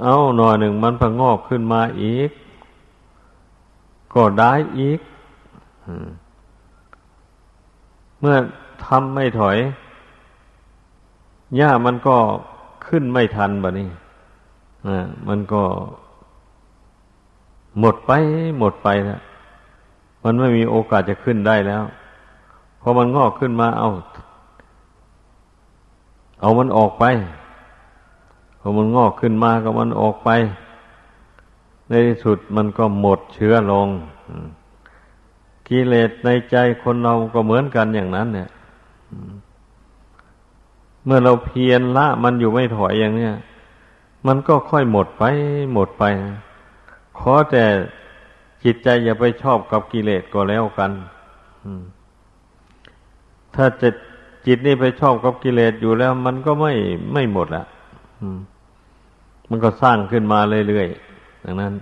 [0.01, 2.29] เอาหน่อยหนึ่งมันพงอกขึ้นมาอีก
[4.13, 4.99] ก็ได้อีก
[8.19, 8.35] เมื่อ
[8.85, 9.57] ทำไม่ถอย
[11.57, 12.17] หญ้ามันก็
[12.87, 13.89] ขึ้นไม่ทันบะนี่
[15.27, 15.63] มันก็
[17.79, 18.11] หมดไป
[18.59, 19.19] หมดไปนะ
[20.23, 21.83] มันไม่มีโอกาสจะขึ้นได้แล้ว
[22.81, 23.89] พอมันงอกขึ้นมาเอา
[26.41, 27.05] เอามันออกไป
[28.59, 30.29] พอมันงอกขึ้นมาก็มันออกไป
[31.87, 33.87] ในที่สุดมันก็หมดเชื้อลง
[35.67, 38.49] กิเลสในใจคนเราก็เหมือนกันอย่างนั้น เนี่ย
[41.05, 43.33] เมื่อเราเพียรละมันอยู่ไม่ถอยอย่างเนี้ย
[44.27, 45.23] มันก็ค่อยหมดไป
[45.73, 46.03] หมดไป
[47.19, 47.65] ขอแต่
[48.63, 50.91] จิตใจอย่าไปชอบกับกิเลสก็แล้วกัน
[53.55, 53.89] ถ้าจะ
[54.45, 56.73] จิตนี่ไปชอบกับกิเลสอยู่แล้ว มันก็ไม่
[57.13, 57.65] ไม่หมดละ
[59.49, 61.73] มันก็สร้างขึ้นมาเรื่อยๆดังนั้น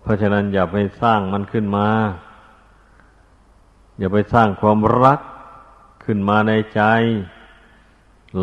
[0.00, 1.88] เพราะฉะนั้นอย่าไปสร้างมันขึ้นมา
[3.98, 5.20] อย่าไปสร้างความรัก
[6.04, 6.82] ขึ้นมาในใจ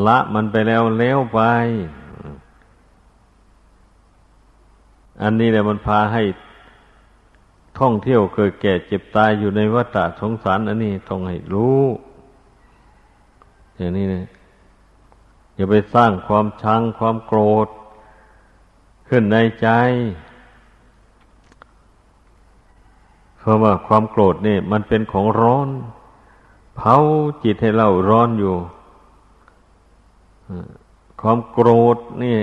[0.05, 1.41] ละมันไปแล้วเล้วไป
[5.21, 6.23] อันนี้แหละมันพาให้
[7.81, 11.81] ท่องเที่ยวเกิดแก่เจ็บตายอยู่ในวัฏสงสารอันนี้ต้องให้รู้
[13.75, 14.27] อย่างนี้นะ
[15.55, 17.67] อย่าไปสร้างความชังความโกรธ
[19.07, 19.67] ขึ้นในใจ
[23.37, 25.69] เพราะว่าความโกรธนี่มันเป็นของร้อน
[26.75, 26.95] เผา
[27.43, 28.55] จิตให้เราร้อนอยู่
[31.21, 32.37] ความโกรธนี่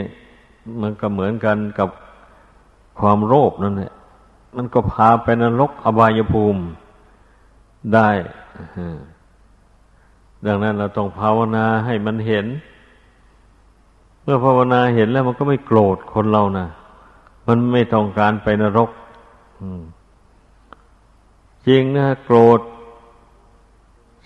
[0.80, 1.88] มันก็เหมือนกันกับ
[3.00, 3.92] ความโลภนั่นแหละ
[4.56, 6.62] มันก็พาไปนรกอบายภูมิ
[7.94, 8.10] ได้
[10.46, 12.46] ดังนั้นเราต้องภาวนาให้มันเห็น
[14.22, 16.66] เมื่อภาวนาเห็นแล้วมันก็ไม่โกรธคนเรานะ
[17.46, 18.90] มันไม่ต้องการไปนรก
[21.66, 22.60] จริงนะโกรธ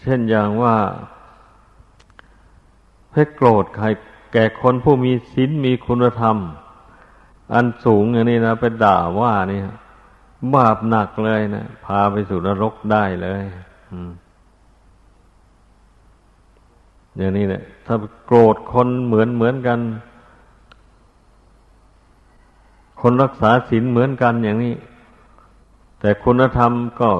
[0.01, 0.77] เช่นอย่างว่า
[3.15, 3.87] ให้โกรธใคร
[4.33, 6.37] แก่คนผู้มีศีลมีคุณธรรม
[7.55, 9.61] อันสูงอย่างนี้นะไปด่าว่านี่
[10.55, 13.43] บาปหนักเลยนะพาไปสู่นรกได้เลย
[17.17, 17.95] อย่างนี้แหละถ้า
[18.27, 19.79] โกรธคนเหมือนเหมือนกัน
[23.01, 24.75] คนรักษาศีลเหมือนกันอย่างนี้
[26.01, 27.11] แต่คุณธรรมก็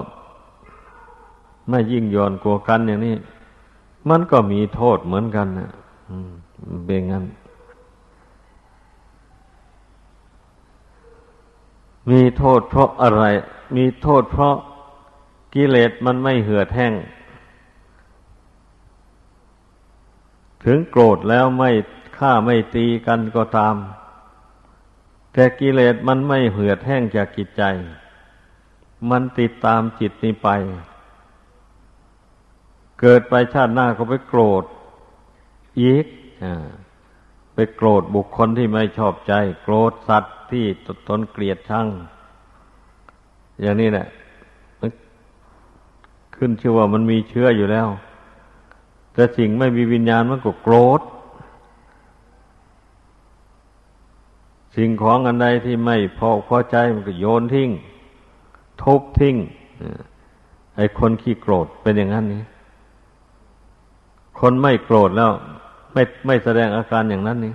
[1.69, 3.17] ไม่ยิ่งย่อนกว่ากันอย่างนี้
[4.09, 5.71] มันก็มีโทษเหมือนกันนะ
[6.85, 7.25] เป็นงั้น
[12.11, 13.23] มีโทษเพราะอะไร
[13.77, 14.57] มีโทษเพราะ
[15.55, 16.95] กิเลสมันไม่เหือดแห้ง
[20.65, 21.71] ถึงโกรธแล้วไม่
[22.19, 23.77] ฆ่าไม่ตีกันก็ตาม
[25.33, 27.63] แต่กิเลสมันไม่เหือดแห้งจากจิตใจ
[29.11, 30.49] มันติดตามจิตนี้ไป
[33.01, 34.65] เกิดไปชาติหน้าก็ไปโกรธ
[35.81, 36.07] อีก
[36.43, 36.45] อ
[37.55, 40.65] ไปโกรธบุคคลที่ไม่ชอบใจ โกรธสัตว์ที่
[41.09, 41.87] ตนเกลียดชัง
[43.61, 44.07] อย่างนี้แหละ
[46.37, 47.89] ขึ้นชื่อว่ามันมีเชื้ออยู่แล้ว
[49.15, 51.01] แต่สิ่งไม่มีวิญญาณมันก็โกรธ
[54.77, 57.71] สิ่งของอันใดที่ไม่พอพอใจมันก็โยนทิ้ง
[58.83, 59.37] ทุบทิ้ง
[60.77, 62.43] ไอ้คนขี้โกรธเป็นอย่างนั้นนี่
[64.41, 65.33] คนไม่โกรธแล้ว
[65.93, 67.55] ไม่ไม่แสดงอาการอย่างนั้นนี่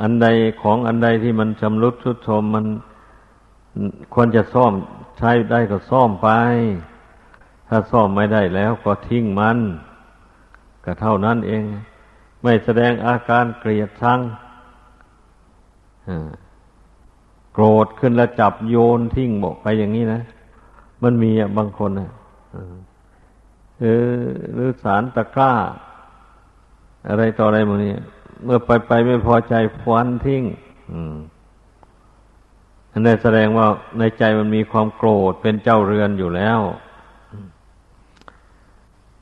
[0.00, 0.26] อันใด
[0.62, 2.66] ของอันใดที่มันชำรุดทุดโทรมมัน
[4.14, 4.72] ควรจะซ่อม
[5.18, 6.28] ใช้ได้ก็ซ่อมไป
[7.68, 9.58] ถ้าซ่อมไม่ได้แล้วก็ทิ้งมัน
[10.84, 11.62] ก็เท่านั้นเอง
[12.42, 14.20] ไม่แสดงอาการเกลียดชัง
[17.52, 20.22] โกรธขึ้นแล้วจับโยนทิ้งบอกไปอย่างนี้นะ
[21.02, 22.10] มันมีบางคนนะ
[23.78, 24.04] หรือ
[24.54, 25.52] หรือสารตะกร้า
[27.08, 27.94] อะไรต่ออะไรมนี้
[28.44, 30.42] เมื่อไปไปไม่พอใจควันทิ้ง
[32.92, 33.66] อันนี้แสดงว่า
[33.98, 36.60] ในใจมันมีความโกรธเป็นเจ้าเรือนอยู่แล้ว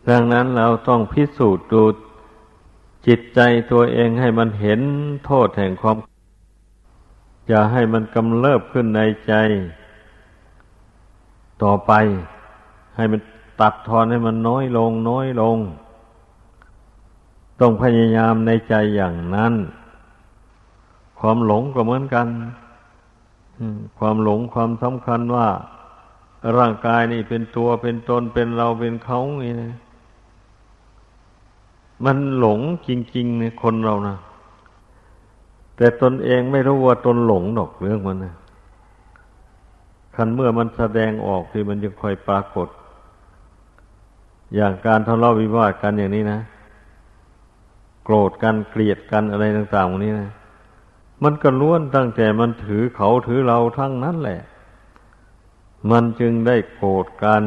[0.09, 1.83] ดังนั้นเราต้องพิสูจน์ดู
[3.07, 3.41] จิตใจ
[3.73, 4.81] ตัวเองให้มันเห็น
[5.27, 5.97] โทษแห่งความ
[7.49, 9.35] อย่าให้มันกำเริบขึ้นในใจ
[11.63, 11.93] ต่อไป
[12.97, 13.21] ให้มัน
[13.61, 15.57] ตัดทอนให้มันน้อยลง น้อยลง
[17.61, 19.55] ต้องพยายามในใจอย่างนั้น
[21.21, 22.27] ความหลงก็เหมือนกัน
[23.99, 25.49] ความหลงความสำคัญว่า
[26.59, 29.73] ร่างกายนี่เป็นตัวเป็นตนเป็นเราเป็นเขานี่นะ
[32.05, 34.17] มันหลงจริงๆในคนเรานะ
[35.77, 38.35] แต่ตนเองไม่รู้ว่าตนหลงหรอกเรื่องมันนะ
[40.15, 42.69] คันเมื่อมันแสดงออกที่มันจะค่อยปรากฏ
[44.55, 46.41] อย่างการทะเลาะวิวาทกันอย่างนี้นะ
[48.13, 50.31] รธกันเกลียดกันอะไรต่างๆนี้นะ
[51.23, 54.41] มันก็ล้วนตั้งแต่มันถือเขาถือเราทั้งนั้นแหละ
[55.91, 57.45] มันจึงได้โกรธกัน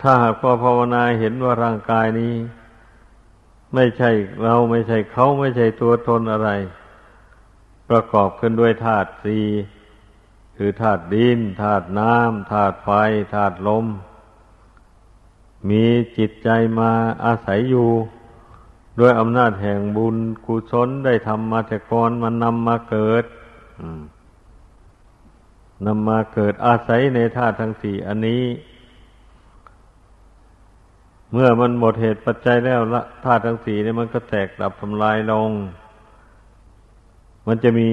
[0.00, 2.34] ถ้าหากว่าภาวนาเห็นว่าร่างกายนี้
[3.74, 4.10] ไม่ใช่
[4.42, 6.50] เราไม่ใช่เขาไม่ใช่ตัวตนอะไร
[7.88, 9.46] ประกอบขึ้นด้วยธาตุสี่
[10.56, 12.90] คือธาตุดินธาตุน้ำธาตุไฟ
[13.34, 13.86] ธาตุลม
[15.68, 15.84] มี
[16.16, 16.90] จิตใจมา
[17.24, 17.90] อาศัยอยู่
[18.98, 23.24] ด้วยอำนาจแห่งบุญกุศลได้ทำมาแต่ก่อนมันนำมาเกิด
[25.86, 28.44] นำมาเกิดอาศัยในธาตุทั้งสี่อันนี้
[31.32, 35.50] เมื่อมันหมดเหตุปัจจัยแล้วละธาตุทั้งสี่นี่มันก็แตกดับทำลายลง
[37.46, 37.88] มันจะมี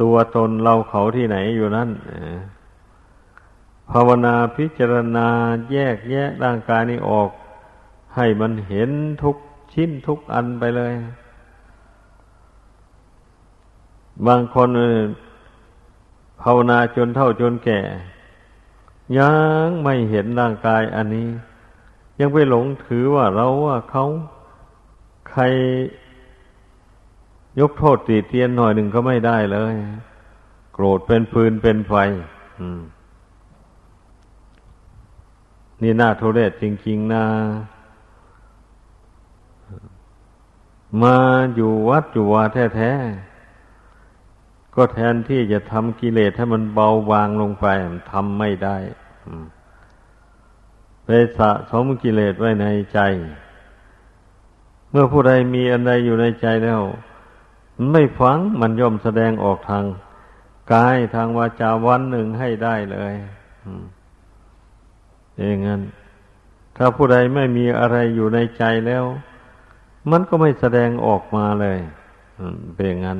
[0.00, 1.90] ตัวตนเราเขาที่ไหนอยู่นั่น
[3.90, 5.28] ภาวนาพิจารณา
[5.72, 7.30] แยกแยะร่างกายนี้ออก
[8.16, 8.90] ให้มันเห็น
[9.22, 9.36] ทุก
[9.72, 10.94] ชิ้นทุกอันไปเลย
[14.26, 14.68] บางคน
[16.42, 17.80] ภาวนาจนเท่าจนแก่
[19.18, 19.32] ยั
[19.64, 21.28] งไม่เห็นร่างกายอันนี้
[22.20, 24.06] ยังไปหลงถือว่าเราว่าเขา
[25.30, 25.42] ใคร
[27.60, 29.74] ยกโทษตีเตียนหน่อยหนึ่งก็ไม่ได้เลย
[30.72, 31.94] โกรธเป็นฟืนเป็นไฟ
[35.82, 37.24] นี่น่าทุเรศจริง ๆนะ
[41.02, 41.16] มา
[41.54, 42.44] อยู่วัดอยู่วา
[42.76, 47.66] แท้ๆ ก็แทนที่จะทำกิเลสให้มันเบาบางลงไป
[48.12, 48.76] ทำไม่ได้
[51.04, 52.98] ไปสะสมกิเลสไว้ในใจ
[54.90, 56.80] เมื่อผู้ใดมีอันใดอยู่ในใจแล้ว
[57.92, 59.84] ไม่ฟังมันย่อมแสดงออกทาง
[60.72, 63.14] กายทางวาจาวันหนึ่งให้ได้เลย
[65.36, 65.82] อย่างนั้น
[66.76, 69.04] ถ้าผู้ใดไม่มีอะไรอยู่ในใจแล้ว
[70.10, 71.78] มันก็ไม่แสดงออกมาเลย
[72.74, 73.18] เป็นอย่างนั้น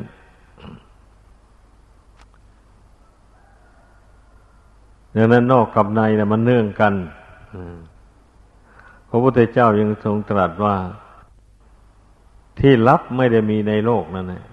[5.16, 6.95] ดังนั้นนอกกับในนะมันเนื่องกัน
[9.09, 10.76] พระพุทธเจ้ายังทรงตรัสว่า
[12.59, 14.45] ที่ลับไม่ได้มีในโลกนั่นแหละ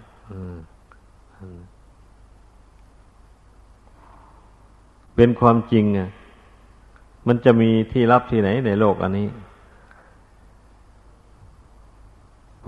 [5.15, 6.09] เป็นความจริงอะ
[7.27, 9.27] มันจะมีที่ลับที่ไหนในโลกอันนี้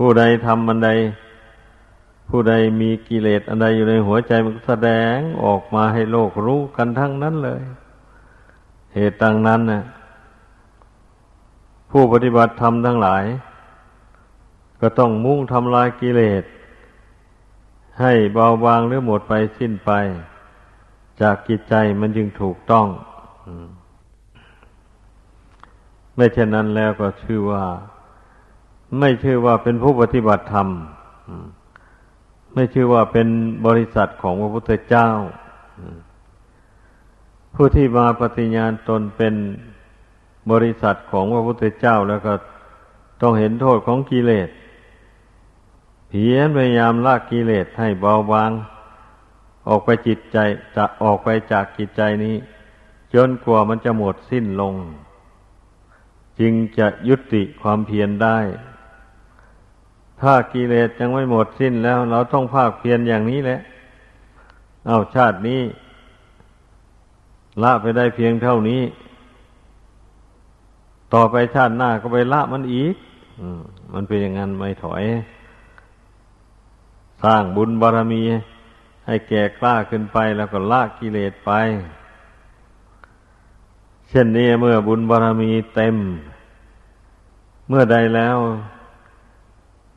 [0.04, 0.90] ผู้ใดทำอันใด
[2.28, 7.62] ผู้ใดมีกิเลสอันใดอยู่ในหัวใจมันแสดงออกมาให้โลกรู้กันทั้งนั้นเลย
[8.94, 9.82] เหตุต่างนั้นนะ
[11.90, 13.24] ผู้ปฏิบัติธรรมทั้งหลาย
[14.80, 16.42] ก็ต้องมุ่งทำลายกิเลส
[18.00, 19.90] ให้เบาบางหรือหมดไปสิ้นไป
[21.20, 22.86] จากกิจใจมันจึงถูกต้อง
[26.16, 27.64] ไม่เช่นนั้นแล้วก็ชื่อว่า
[28.98, 30.68] ไม่ชื่อว่าเป็นผู้ปฏิบัติธรรม
[32.54, 33.28] ไม่ชื่อว่าเป็น
[33.66, 35.08] บริษัทของพระพุทธเจ้า
[37.54, 39.34] ผู้ที่มาปฏิญาณตนเป็น
[40.52, 42.34] บริษัทของพระพุทธเจ้าแล้วก็
[43.22, 44.48] ต้องเห็นโทษของกิเลส
[46.08, 48.50] เพียรพยายามละกกิเลสให้เบาบาง
[49.68, 50.36] ออกไปจิตใจ
[50.76, 52.36] จะออกไปจากจิตใจนี้
[53.14, 54.74] จนกว่ามันจะหมดสิ้นลง
[56.40, 58.38] จึงจะยุติความเพียรได้
[60.22, 63.60] ถ้ากิเลสยังไม่หมดสิ้นแล้ว เราต้องภาคเพียรอย่างนี้แหละ
[64.86, 65.60] เอาชาตินี้
[67.62, 68.82] ละไปได้เพียงเท่านี้
[71.14, 72.94] ต่อไปชาติหน้าก็ไปละมันอีก
[73.94, 75.04] มันเป็นอย่างนั้นไม่ถอย
[77.22, 78.22] สร้างบุญบารมี
[79.06, 81.50] ให้แก่กล้าขึ้นไปแล้วก็ละกิเลสไป
[84.08, 85.96] เช่นนี้เมื่อบุญบารมีเต็ม
[87.68, 88.38] เมื่อใดแล้ว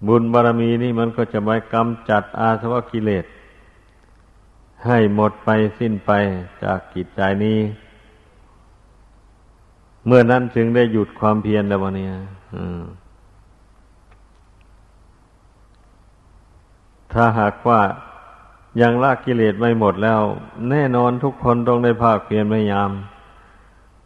[0.08, 3.26] บุญบารมีนี่มันก็จะไปกำจัดอาสวะกิเลส
[4.86, 6.12] ให้หมดไปสิ้นไป
[6.64, 7.60] จากกิจใจนี้
[10.06, 12.14] เมื่อนั้นจึงได้หยุดความเพียรแล้ววะเนี่ย
[17.14, 17.82] ถ้าหากว่า
[18.82, 20.22] ยังละกิเลสไม่หมดแล้ว
[20.70, 22.92] แน่นอนทุกคนต้องได้ภาคเพียรพยายาม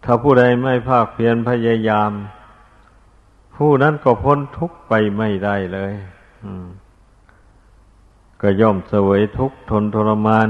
[0.03, 2.11] ถ้าผู้ใดไม่ภาคเพียรพยายาม
[3.61, 5.93] ผู้นั้นก็พ้นทุกข์ไปไม่ได้เลย
[8.41, 10.47] ก็ย่อมเสวยทุกข์ทนทรมาน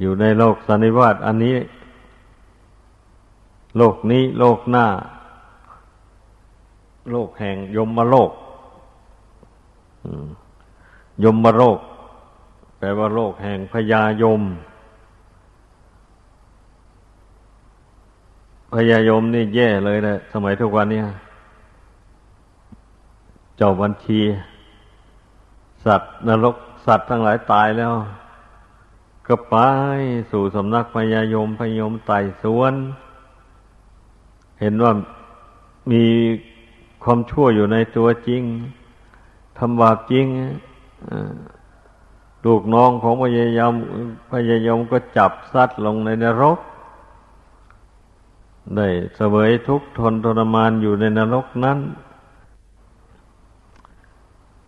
[0.00, 1.56] อยู่ในโลกสันนิวาตอันนี้
[3.76, 4.86] โลกนี้โลกหน้า
[7.10, 8.30] โลกแห่งยมมาโลก
[11.24, 11.78] ยมโรค
[12.78, 14.42] แปลว่าโรคแห่งพยายม
[18.74, 21.00] พยายมนี่แย่เลยนะสมัยทุกวันนี้
[23.56, 24.20] เจ้าบัญชี
[25.84, 26.56] สัตว์นรก
[26.86, 27.92] สัตว์ทั้งหลายตายแล้ว
[29.26, 29.56] ก็ไป
[30.30, 32.74] สู่สำนักพยายมพยายมไต่สวน
[34.60, 34.92] เห็นว่า
[35.92, 36.04] มี
[37.02, 38.42] ความชั่วอยู่ในตัวจริง
[39.58, 40.26] ทำบาปจริง
[42.46, 43.72] ลูกน้องของพยายาม
[44.32, 46.58] พยายามก็จับซัดลงในนรก
[48.76, 51.78] ได้เสวยทุกข์ทนทรมานอยู่ในนรกนั้น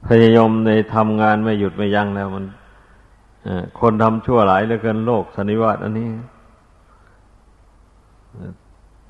[0.06, 2.44] พยายมในทำงานไม่หยุดไม่ยั้งแล้วมัน
[3.80, 6.08] คนทำชั่วหลายเหลือเกินโลกสันนิวาตอันนี้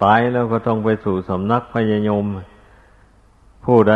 [0.03, 2.25] ตายแล้วก็ต้องไปสู่สำนักพยายม
[3.65, 3.95] ผู้ใด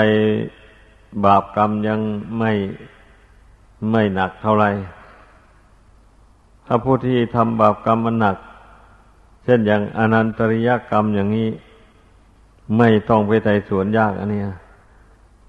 [1.24, 2.00] บาปกรรมยัง
[2.38, 2.52] ไม่
[3.90, 4.64] ไม่หนักเท่าไร
[6.66, 8.36] ถ้าผู้ที่ทำบาปกรรมมันหนัก
[9.46, 11.50] เช่นอย่างอนันตริยกรรมอย่างนี้
[12.76, 14.42] ไม่ต้องไปไต่สวนยากอันนี้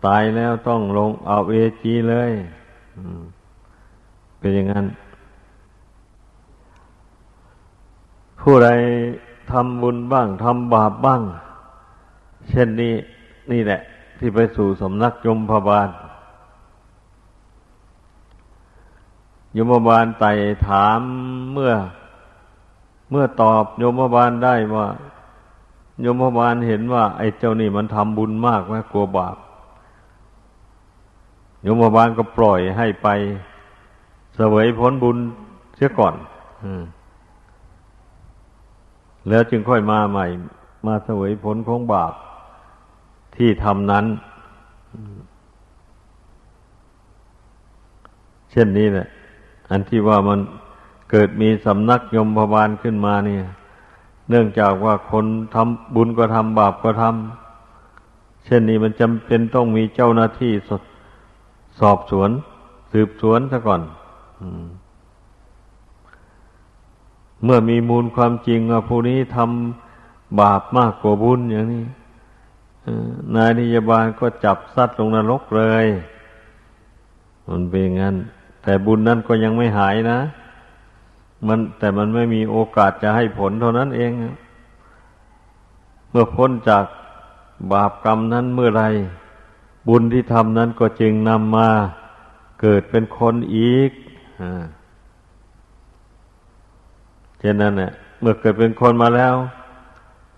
[0.05, 2.31] ตายแล้วต้องลงเอาเอจีเลย
[4.39, 4.85] เป็นอย่างนั้น
[8.41, 8.69] ผู้ใด
[9.51, 11.21] ทำบุญบ้างทำบาปบ้าง
[12.49, 12.93] เช่นนี้
[13.51, 13.79] นี่แหละ
[14.17, 15.89] ที่ไปสู่สำนักยมพบาล
[19.55, 20.31] ยมบาลไต่
[20.67, 20.99] ถาม
[21.53, 21.73] เมื่อ
[23.09, 24.87] เมื่อตอบโยมบาลได้ว่า
[26.01, 29.35] โยมบาลเห็นว่า ไอ้เจ้านี่มันทำบุญมากไหมกลัวบาป
[31.63, 33.07] โยมบาลก็ปล่อยให้ไป
[34.35, 35.17] เสวยผลบุญ
[35.75, 36.15] เสียก่อน
[39.29, 40.27] แล้วจึงค่อยมาใหม่
[40.87, 42.13] มาเสวยผลของบาป
[43.35, 44.05] ที่ทำนั้น
[48.51, 49.07] เช่นนี้แหละ
[49.69, 50.39] อันที่ว่ามัน
[51.11, 53.43] เกิดมีสำนักยมพบาลขึ้นมาเนี่ย
[54.29, 60.71] เนื่องจากว่าคนทำบุญก็ทำบาปก็ทำเช่นนี้มันจำเป็นต้องมีเจ้าหน้าที่ส
[61.79, 62.29] สอบสวน
[62.91, 63.81] สืบสวนซะก่อน
[67.43, 71.85] เมื่อมีมูลความจริงว่าผู้นี้ทำบาปมากกว่าบุญอย่างนี้
[73.35, 75.87] นายนิยบาลก็จับซัดลงนรกเลย
[77.49, 78.15] มันเป็นงั้น
[78.63, 80.19] แต่บุญนั้นก็ยังไม่หายนะ
[81.47, 84.11] มันแต่มันไม่มีโอกาสจะให้ผลเท่านั้นเอง
[86.09, 86.85] เมื่อพ้นจาก
[87.71, 88.83] บาปกรรมนั้นเมื่อไร
[89.87, 91.69] บุญที่ทำนั้นก็จึงนำมา
[92.61, 93.91] เกิดเป็นคนอีก
[97.39, 99.35] เช่นนั้นเนี่ยเมื่อเกิดเป็นคนมาแล้ว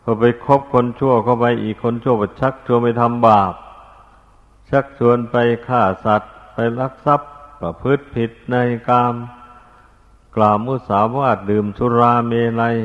[0.03, 3.53] พอไปคบคนชั่วเข้าไปอีกคนชั่วไปชักชวนไปทำบาป
[4.69, 5.35] ชักชวนไป
[5.67, 7.29] ฆ่าสัตว์ ไปลักทรัพย์
[7.61, 8.55] ประพฤติผิดใน
[8.89, 9.13] กาม
[10.35, 12.75] กล่าวมุสาวาทดื่มสุราเมลัย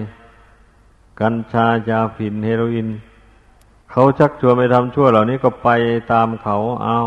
[1.21, 2.89] กัญชายาฝิ่นเฮโรอีน
[3.91, 5.69] เขาชักชวนไปทำชั่วเหล่านี้ก็ไป
[6.13, 7.03] ตามเขาเอา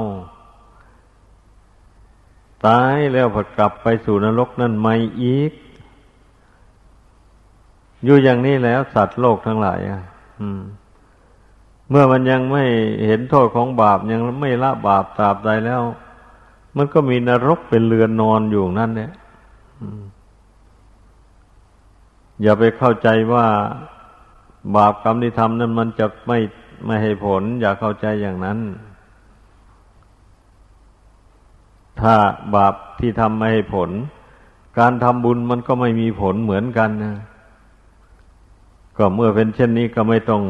[2.65, 5.53] ตายแล้วผัดกลับไปสู่นรกนั่นไม่อีก
[8.03, 10.01] อยู่อย่างนี้แล้วสัตว์โลกทั้งหลายอะ
[11.89, 12.65] เมื่อมันยังไม่
[13.05, 15.81] เห็นโทษของบาปยังไม่ละบาปตราบใดแล้ว
[16.77, 19.11] มันก็มีนรกเป็นเรือนนอนอยู่นั่นเนี่ย
[22.41, 23.47] อย่าไปเข้าใจว่า
[24.75, 26.39] บาปกรรมที่ทำนั้นมันจะไม่
[26.85, 28.59] ไม่ให้ผล อย่าเข้าใจอย่างนั้น
[32.01, 32.15] ถ้า
[32.55, 33.89] บาปที่ทำไม่ให้ผล
[34.79, 37.15] การทำบุญมันก็ไม่มีผลเหมือนกันนะ
[38.97, 40.41] ก็เมื่อเป็นเช่นนี้ก็ไม่ต้อง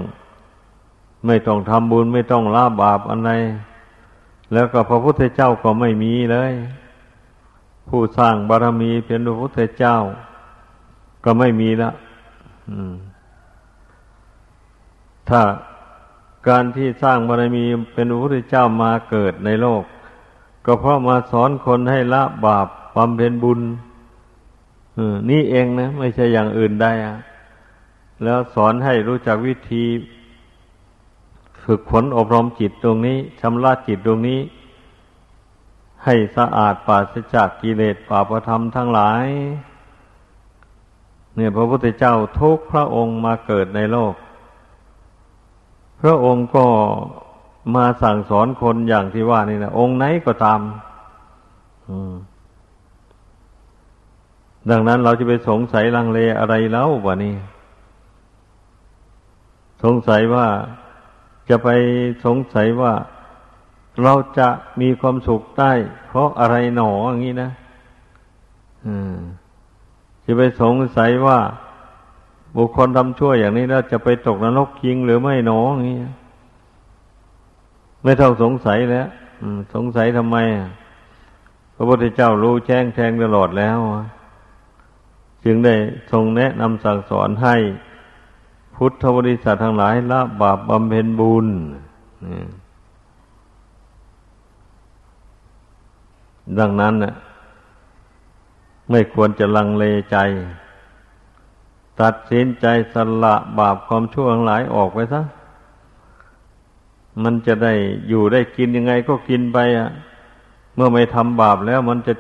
[1.28, 3.32] ไม่ต้องทำบุญไม่ต้องละบาปอะไร
[4.54, 6.54] แล้วก็พระพุทธเจ้าก็ไม่มีเลย
[7.90, 9.98] ผู้สร้างบารมีเป็นพระพุทธเจ้า
[11.24, 11.92] ก็ไม่มีละ
[15.30, 15.42] ถ้า
[16.48, 19.84] การที่สร้างบารมีเป็นพระพุทธเจ้ามาเกิดในโลก
[20.66, 23.60] ก็เพราะมาสอนคนให้ละบาปบำเพ็ญบุญ
[25.30, 27.18] นี่เองนะ ไม่ใช่อย่างอื่นได้อะ
[28.24, 29.86] แล้วสอนให้รู้จักวิธี
[31.64, 34.40] ฝึกฝนอบรมจิตตรงนี้ชำระจิตตรงนี้
[36.04, 39.26] ให้สะอาดปราศจากกิเลสปาประธรรมทั้งหลาย
[41.38, 44.14] เนี่ยพระพุทธเจ้าทุกพระองค์มาเกิดในโลก
[46.02, 46.66] พระองค์ก็
[47.76, 50.62] มาสั่งสอนคนอย่างที่ว่านี่นะองค์ไหนก็ตาม
[54.70, 57.36] ดังนั้นเราจะไปสงสัยลังเลอะไรแล้ววะนี่
[59.84, 60.48] สงสัยว่า
[61.50, 61.70] จะไป
[62.26, 62.94] สงสัยว่า
[64.04, 64.50] เราจะ
[64.82, 65.72] มีความสุขได้
[66.08, 67.50] เพราะอะไรหนออย่างนี้นะ
[68.86, 69.16] อืม
[70.30, 71.40] จะไปสงสัยว่า
[72.56, 76.00] บุคคลทำชั่วอย่างนี้แล้วจะไปตกนรกจริงหรือไม่หนออย่างนี้
[78.04, 79.08] ไม่ต้องสงสัยแล้ว
[79.74, 80.38] สงสัยทำไม
[81.76, 83.78] พระพุทธเจ้ารู้แจ้งแทงตลอดแล้ว
[85.44, 85.76] จึงได้
[86.12, 87.56] ทรงแนะนำสั่งสอนให้
[88.76, 91.48] พุทธบริษัททั้งหลายละบาปบำเพ็ญบุญ
[96.60, 97.14] ดังนั้นน่ะ
[98.90, 100.18] ไม่ควรจะลังเลใจ
[102.02, 105.22] ตัดสินใจสละบาปความชั่วทั้งหลายออกไปซะ
[107.24, 107.74] มันจะได้
[108.10, 109.90] อยู่ได้กินยังไงก็กินไปอะ
[110.76, 112.14] เมื่อไม่ทำบาปแล้วมันจะ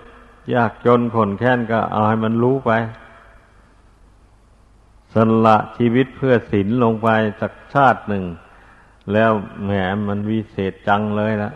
[0.56, 2.72] ยากจนขนแค้นก็เอาให้มันรู้ไป
[5.14, 5.16] ส
[5.46, 7.08] ละชีวิตเพื่อศีลลงไป
[7.42, 8.24] สักชาติหนึ่ง
[9.14, 9.32] แล้ว
[9.66, 9.72] แหม
[10.08, 11.52] มันวิเศษจังเลยละ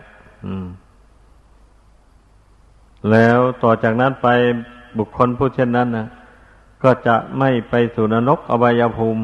[3.12, 4.28] แล้วต่อจากนั้นไป
[4.98, 6.08] บุคคลผู้เช่นนั้นนะ
[6.84, 9.24] ก็จะไม่ไปสู่นรกอบายภูมิ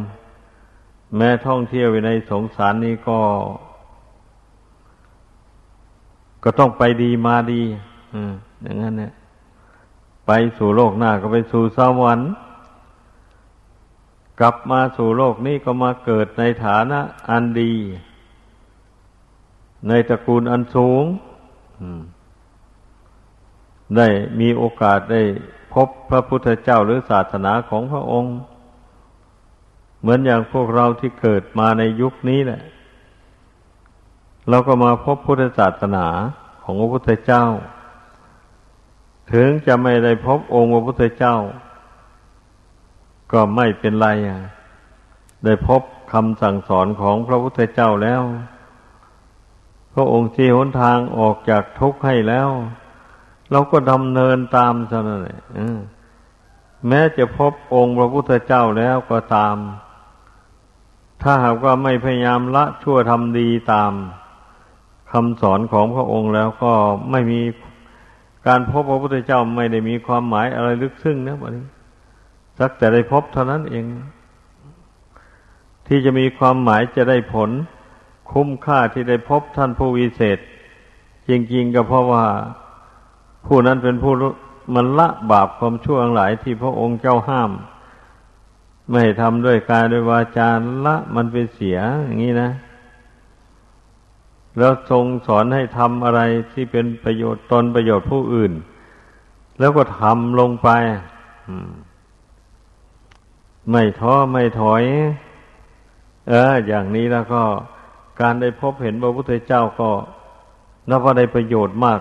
[1.16, 3.20] แม้ท่องเที่ยวในสงสารนี้ก็
[6.44, 7.62] ก็ต้องไปดีมาดี
[8.64, 9.14] อย่างนั้นเนี่ย
[10.28, 12.32] ไปสู่โลกหน้าก็ไปสู่สวรรค์
[14.40, 17.00] กลับมาสู่โลกนี้ก็มาเกิดในฐานะ
[17.30, 17.74] อันดี
[19.88, 21.04] ในตระกูลอันสูง
[23.98, 24.08] ได้
[24.40, 25.22] มีโอกาสได้
[25.86, 28.36] บพระพุทธเจ้าหรือศาสนาของพระองค์
[30.00, 32.62] เหมือนอย่างพวกเราที่เกิดมาในยุคนี้แหละ
[34.50, 36.08] เราก็มาพบพุทธศาสนา
[36.64, 37.46] ของพระพุทธเจ้า
[39.34, 41.36] ถึงจะไม่ได้พบองค์พระพุทธเจ้า
[43.32, 44.08] ก็ไม่เป็นไร
[45.46, 45.82] ได้พบ
[46.14, 48.22] คำสั่งสอนของพระพุทธเจ้าแล้ว
[49.94, 52.50] พระองค์ที่หนทางออกจากทุกข์ให้แล้ว
[53.52, 55.42] เราก็ดำเนินตามเท่านั้นแหละ
[56.88, 59.56] แม้จะพบองค์พระพุทธเจ้าแล้วก็ตาม
[61.22, 63.92] ถ้าหากว่าไม่พยายามละชั่วทำดีตาม
[65.12, 66.74] คำสอนของพระองค์แล้วก็
[67.12, 67.42] ไม่มี
[68.48, 71.66] การพบพระพุทธเจ้าไม่ได้มีความหมายอะไรลึกซึ้งนะบัดนี้
[72.60, 73.86] สักแต่ได้พบเท่านั้นเอง
[75.88, 77.50] ที่จะมีความหมายจะได้ผล
[78.32, 80.38] คุ้มค่าที่ได้พบท่านผู้วิเศษ
[81.30, 82.26] จริงๆก็เพราะว่า
[83.48, 84.14] ผู้นั้นเป็นผู้
[84.76, 87.52] มันละบาปความชั่วอังหลายที่พระองค์เจ้าห้าม
[88.92, 90.50] ไม่ทำด้วยกายด้วยวาจา
[90.86, 92.50] ละมันไปเสียอย่างนี้นะ
[94.58, 96.22] แล้วทรงสอนให้ทำอะไร
[96.54, 98.52] ที่เป็นประโยชน์ตนประโยชน์ผู้อื่น
[99.60, 100.70] แล้วก็ทำลงไป
[103.72, 104.84] ไม่ท้อไม่ถอย
[106.28, 107.42] เออ อย่างนี้แล้วก็
[108.22, 109.90] การได้พบเห็นพระพุทธเจ้าก็
[110.90, 112.00] นับว่าได้ประโยชน์มาก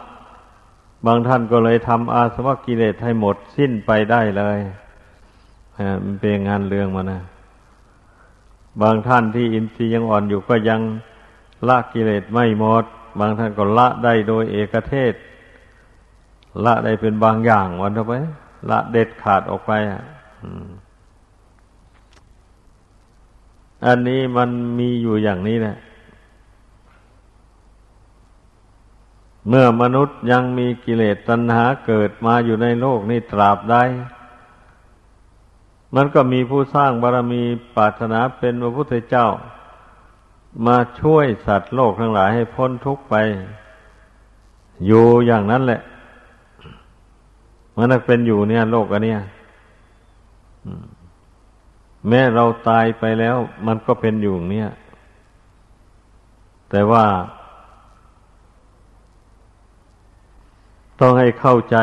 [1.06, 4.58] บางท่านก็เลยทำอาสวะกิเลสให้หมดสิ้นไปได้เลย
[6.04, 7.20] มันเป็นงานเรื่องมานะ
[8.82, 10.80] บางท่านที่อินทรีย์ยังอ่อนอยู่ก็ยัง
[11.68, 12.84] ละกิเลสไม่หมด
[13.18, 15.14] บางท่านก็ละได้โดยเอกเทศ
[16.64, 18.12] ละได้เป็นบางอย่างวันเถอะไป
[18.70, 20.02] ละเด็ดขาดออกไปอะ
[23.86, 25.76] อันนี้มันมีอยู่อย่างนี้แหละ
[29.48, 33.76] เมื่อมนุษย์ยังมีกิเลสตัณหาเกิดมาอยู่ในโลกนี้ตราบใด
[35.94, 37.42] มันก็มีผู้สร้างบารรมี
[37.76, 39.26] ปรารถนาเป็นพระพุทธเจ้า
[40.66, 43.14] มาช่วยสัตว์โลกทั้งหลายให้พ้นทุกข์ไป
[44.86, 45.80] อยู่อย่างนั้นแหละ
[47.76, 49.20] มันเป็นอยู่เนี่ย โลกอันเนี้ย
[52.08, 53.36] แม้เราตายไปแล้ว
[53.66, 54.70] มันก็เป็นอยู่เนี่ย
[56.70, 57.04] แต่ว่า
[61.00, 61.76] ต้องให้เข้าใจ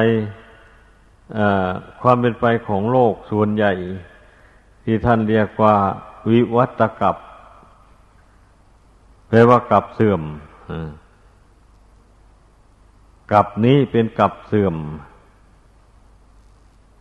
[2.01, 3.74] ความเป็นไปของโลกส่วนใหญ่
[4.84, 5.76] ที่ท่านเรียกว่า
[6.30, 7.18] วิวัตกับ
[9.28, 10.22] แปลว่ากับเสื่อม
[13.32, 14.76] กับนี้เป็นกับเสื่อม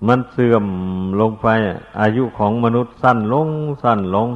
[0.06, 0.64] มันเสื่อม
[1.20, 1.48] ลงไป
[2.00, 3.48] อายุของมนุษย์สั้นลง
[3.82, 4.28] สั้นลง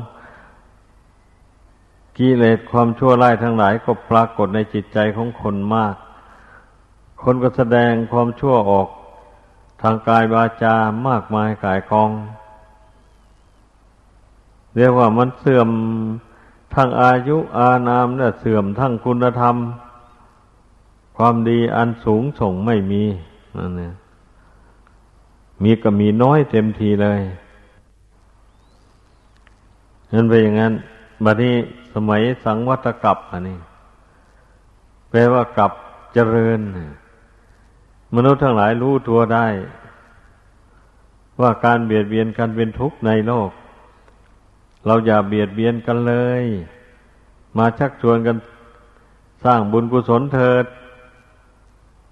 [2.18, 5.94] กิเลสความชั่วร้ายทั้งหลายก็ปรากฏในจิตใจของคนมาก
[7.22, 8.88] คนก็แสดงความชั่วออก
[9.82, 10.74] ทางกายวาจา
[11.08, 12.10] มากมายกายกอง
[14.76, 15.68] เรียกว่ามันเสื่อม
[16.74, 19.56] ทั้งอายุอานามเนี่ยเสื่อมทั้งคุณธรรม
[21.16, 23.02] ความดีอันสูงส่งไม่มี
[23.56, 23.94] นั่นเนี่ย
[25.62, 27.20] มีก็มีน้อยเต็มทีเลย
[30.12, 30.72] นั่นเป็นอย่างนั้น
[31.24, 31.54] บัดนี้
[31.94, 33.58] สมัยสังวัตกับอันนี้
[35.10, 35.72] แปลว่ากลับ
[36.14, 36.60] เจริญ
[38.16, 39.46] มนุษย์ทั้งหลายรู้ตัวได้
[41.40, 43.50] ว่าการเบียดเบียนกันเป็นทุกข์ในโลก
[44.86, 46.44] เราอย่าเบียดเบียนกันเลย
[47.56, 48.36] มาชักชวนกัน
[49.44, 50.66] สร้างบุญกุศลเถิด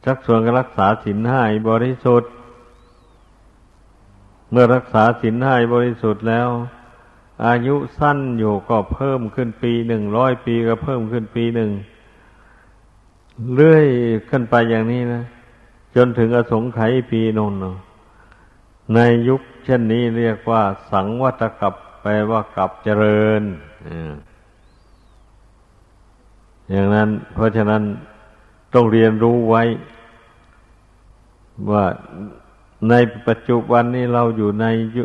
[0.05, 2.31] ชักชวนกันรักษาศีลห้าบริสุทธิ์
[4.51, 6.49] เมื่อรักษาศีลห้าบริสุทธิ์แล้ว
[7.47, 11.71] อายุสั้นอยู่ก็เพิ่มขึ้นปีหนึ่งร้อยปีก็เพิ่มขึ้นปีหนึ่ง
[13.57, 13.87] เรื่อย
[14.29, 15.23] ขึ้นไปอย่างนี้นะ
[15.95, 17.55] จนถึงอสงไขยปีนน
[18.95, 23.43] ในยุคเช่นนี้เรียกว่า สังวัตกับแปลว่ากับเจริญ
[26.71, 27.83] อย่างนั้น เพราะฉะนั้น
[28.75, 29.63] ต้องเรียนรู้ไว้
[31.71, 31.85] ว่า
[32.89, 32.95] ใน
[33.27, 34.67] ปัจจุบันนี้เราอยู่ใน
[34.97, 35.05] ยุ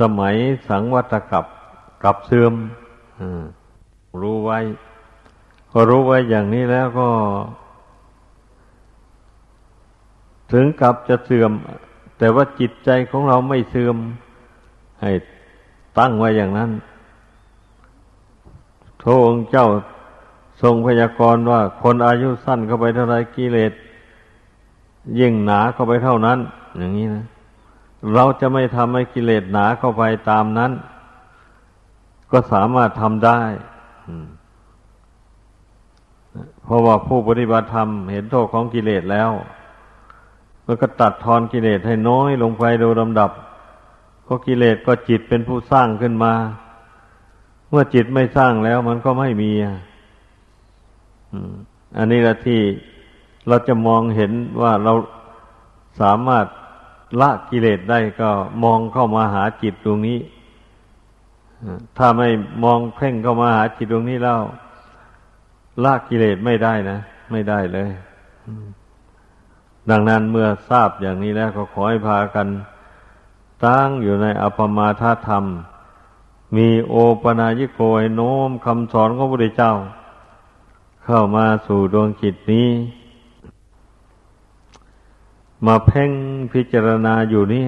[0.00, 0.34] สมัย
[0.68, 1.46] สังวัตกับ
[2.04, 2.54] กับเสื่อม
[4.22, 4.58] รู้ไว้
[5.70, 7.08] พอรู้ไว้อย่างนี้แล้วก็
[10.52, 11.52] ถึงกับจะเสื่อม
[12.18, 13.96] แต่ว่าจิตใจของเราไม่เสื่อม
[15.02, 15.10] ให้
[15.98, 16.70] ตั้งไว้อย่างนั้น
[19.00, 19.68] โทองเจ้า
[20.62, 23.72] ทรงพยากรณ์ว่าคนอายุสั้นเข้าไปเท่าไรกิเลส
[25.18, 26.38] ยิ่งหนาเข้าไปเท่านั้น
[26.78, 27.24] อย่างนี้นะ
[28.14, 30.72] เราจะไม่ทำให้กิเลสหนาเข้าไปตามนั้น
[32.30, 33.40] ก็สามารถทำได้
[36.62, 39.30] เพราะว่าผู้ปฏิบัติธรรมเห็นโทษของกิเลสแล้ว
[40.66, 43.30] มันก็ตัดทอนกิเลสให้น้อยลงไปโดยลำดับ
[44.24, 46.32] เพราะกิเลสก็จิตเป็นผู้สร้างขึ้นมา
[47.68, 49.50] เมื่อจิตไม่สร้างแล้วมันก็ไม่มี
[51.96, 52.60] อันนี้แหละที่
[53.48, 54.92] เราจะมองเห็นว่าเรา
[56.00, 56.46] สามารถ
[57.20, 58.30] ละกิเลสได้ก็
[58.64, 60.18] มองเข้ามาหาจิตตรงนี้
[61.98, 62.28] ถ้าไม่
[62.64, 64.40] มองเพ่งเข้ามาหาจิตตรงนี้แล้ว
[65.84, 66.98] ละกิเลสไม่ได้นะ
[67.32, 67.90] ไม่ได้เลย
[69.90, 72.46] ดังนั้นเมื่อทราบอย่างนี้แล้วก็ขอให้พากัน
[73.66, 75.44] ตั้งอยู่ในอภมาทธรรม
[76.56, 79.72] มีโอปนายิโกยโน้มคำสอนของพระพุทธเจ้า
[81.04, 82.68] เข้ามาสู่ดวงจิตนี้
[85.66, 86.10] มาเพ่ง
[86.52, 87.66] พิจารณาอยู่นี่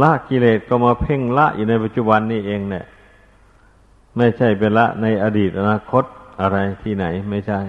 [0.00, 2.84] ละกิเลสก็มาเพ่งละอยู่ในปัจจุบันนี่เองเนี่ย
[4.16, 6.04] ไม่ใช่เป็นละในอดีตอนาคต
[6.40, 7.60] อะไรที่ไหนไม่ใช่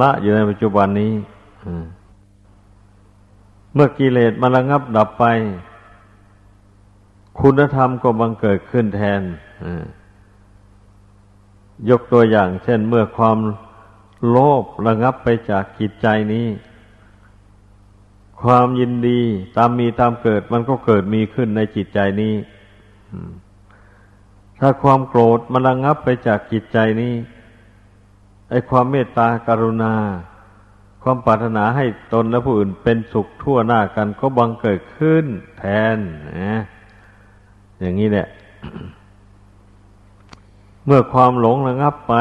[0.00, 1.12] ละอยู่ในปัจจุบันนี้
[3.74, 5.24] เมื่อกิเลสมันระงับดับไป
[7.40, 9.22] คุณธรรมก็บังเกิดขึ้นแทน
[11.90, 13.38] ยกตัวอย่าง เช่นเมื่อความ
[14.28, 16.46] โลภระงับไปจากกิจใจนี้
[18.42, 19.20] ความยินดี
[19.56, 22.34] ตามมีตามเกิดมันก็เกิดมีขึ้นในจิตใจนี้
[24.60, 27.14] ถ้าความโกรธมันระงับไปจากจิตใจนี้
[28.50, 29.94] ไอ้ความเมตตากรุณา
[31.02, 35.24] ความปรารถนาให้ตนและผู้อื่นเป็นสุขทั่วหน้ากันก็บังเกิดขึ้น
[35.58, 35.64] แท
[35.96, 35.98] น
[36.40, 36.60] นะ
[37.80, 38.26] อย่างนี้แหละ
[40.84, 42.14] เมื่อความหลงระงับไป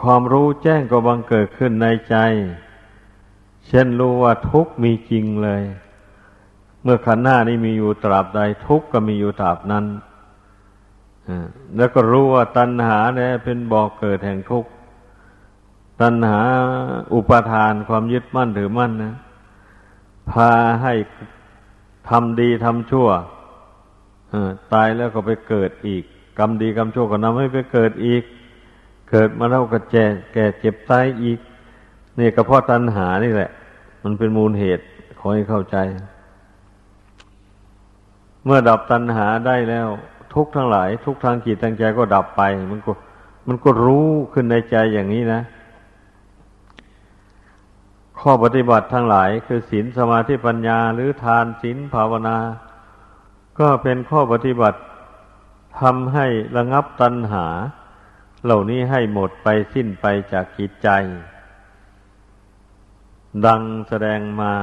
[0.00, 2.16] ความรู้แจ้งก็บังเกิดขึ้นในใจ
[3.66, 5.62] เช่นรู้ว่าทุกมีจริงเลย
[6.82, 9.84] เมื่อขันหน้านี้มีอยู่ตราบใดทุกก็มีอยู่ตราบนั้น
[11.76, 14.70] แล้วก็รู้ว่าตัณหาเนี่ยเป็นบ่อกเกิดแห่งทุกข์
[16.00, 16.40] ตัณหา
[17.14, 19.14] อุปทานความยึดมั่นถือมั่นนะ
[20.30, 20.50] พา
[20.82, 20.94] ให้
[22.08, 23.08] ทำดีทำชั่ว
[24.72, 26.04] ตายแล้วก็ไปเกิดอีก
[26.38, 28.22] กรรมดีกรรมชั่วก็นำให้ไปเกิดอีก
[29.10, 30.04] เกิดมาแล้วก็แก่
[30.34, 31.38] แก่เจ็บตายอีก
[32.18, 33.50] นี่ก็เพราะตัณหานี่แหละ
[34.02, 34.84] มันเป็นมูลเหตุ
[35.18, 35.76] ขอให้เข้าใจ
[38.44, 39.88] เมื่อดับตัณหาได้แล้ว
[40.34, 42.92] ทุกทั้งหลาย ทุกทางจิตทางใจก็ดับไป มันก็
[43.48, 45.42] มันก็รู้ขึ้นในใจอย่างนี้นะ
[48.20, 52.38] ข้อปฏิบัติทั้งหลาย คือศีลสมาธิปัญญา หรือทานศีลภาวนา
[53.58, 54.80] ก็เป็นข้อปฏิบัติ
[55.80, 56.26] ทำให้
[56.56, 57.46] ระงับตัณหา
[58.44, 60.88] เหล่านี้ให้หมดไปสิ้นไปจากจิตใจ
[63.46, 64.54] ดังแสดงมา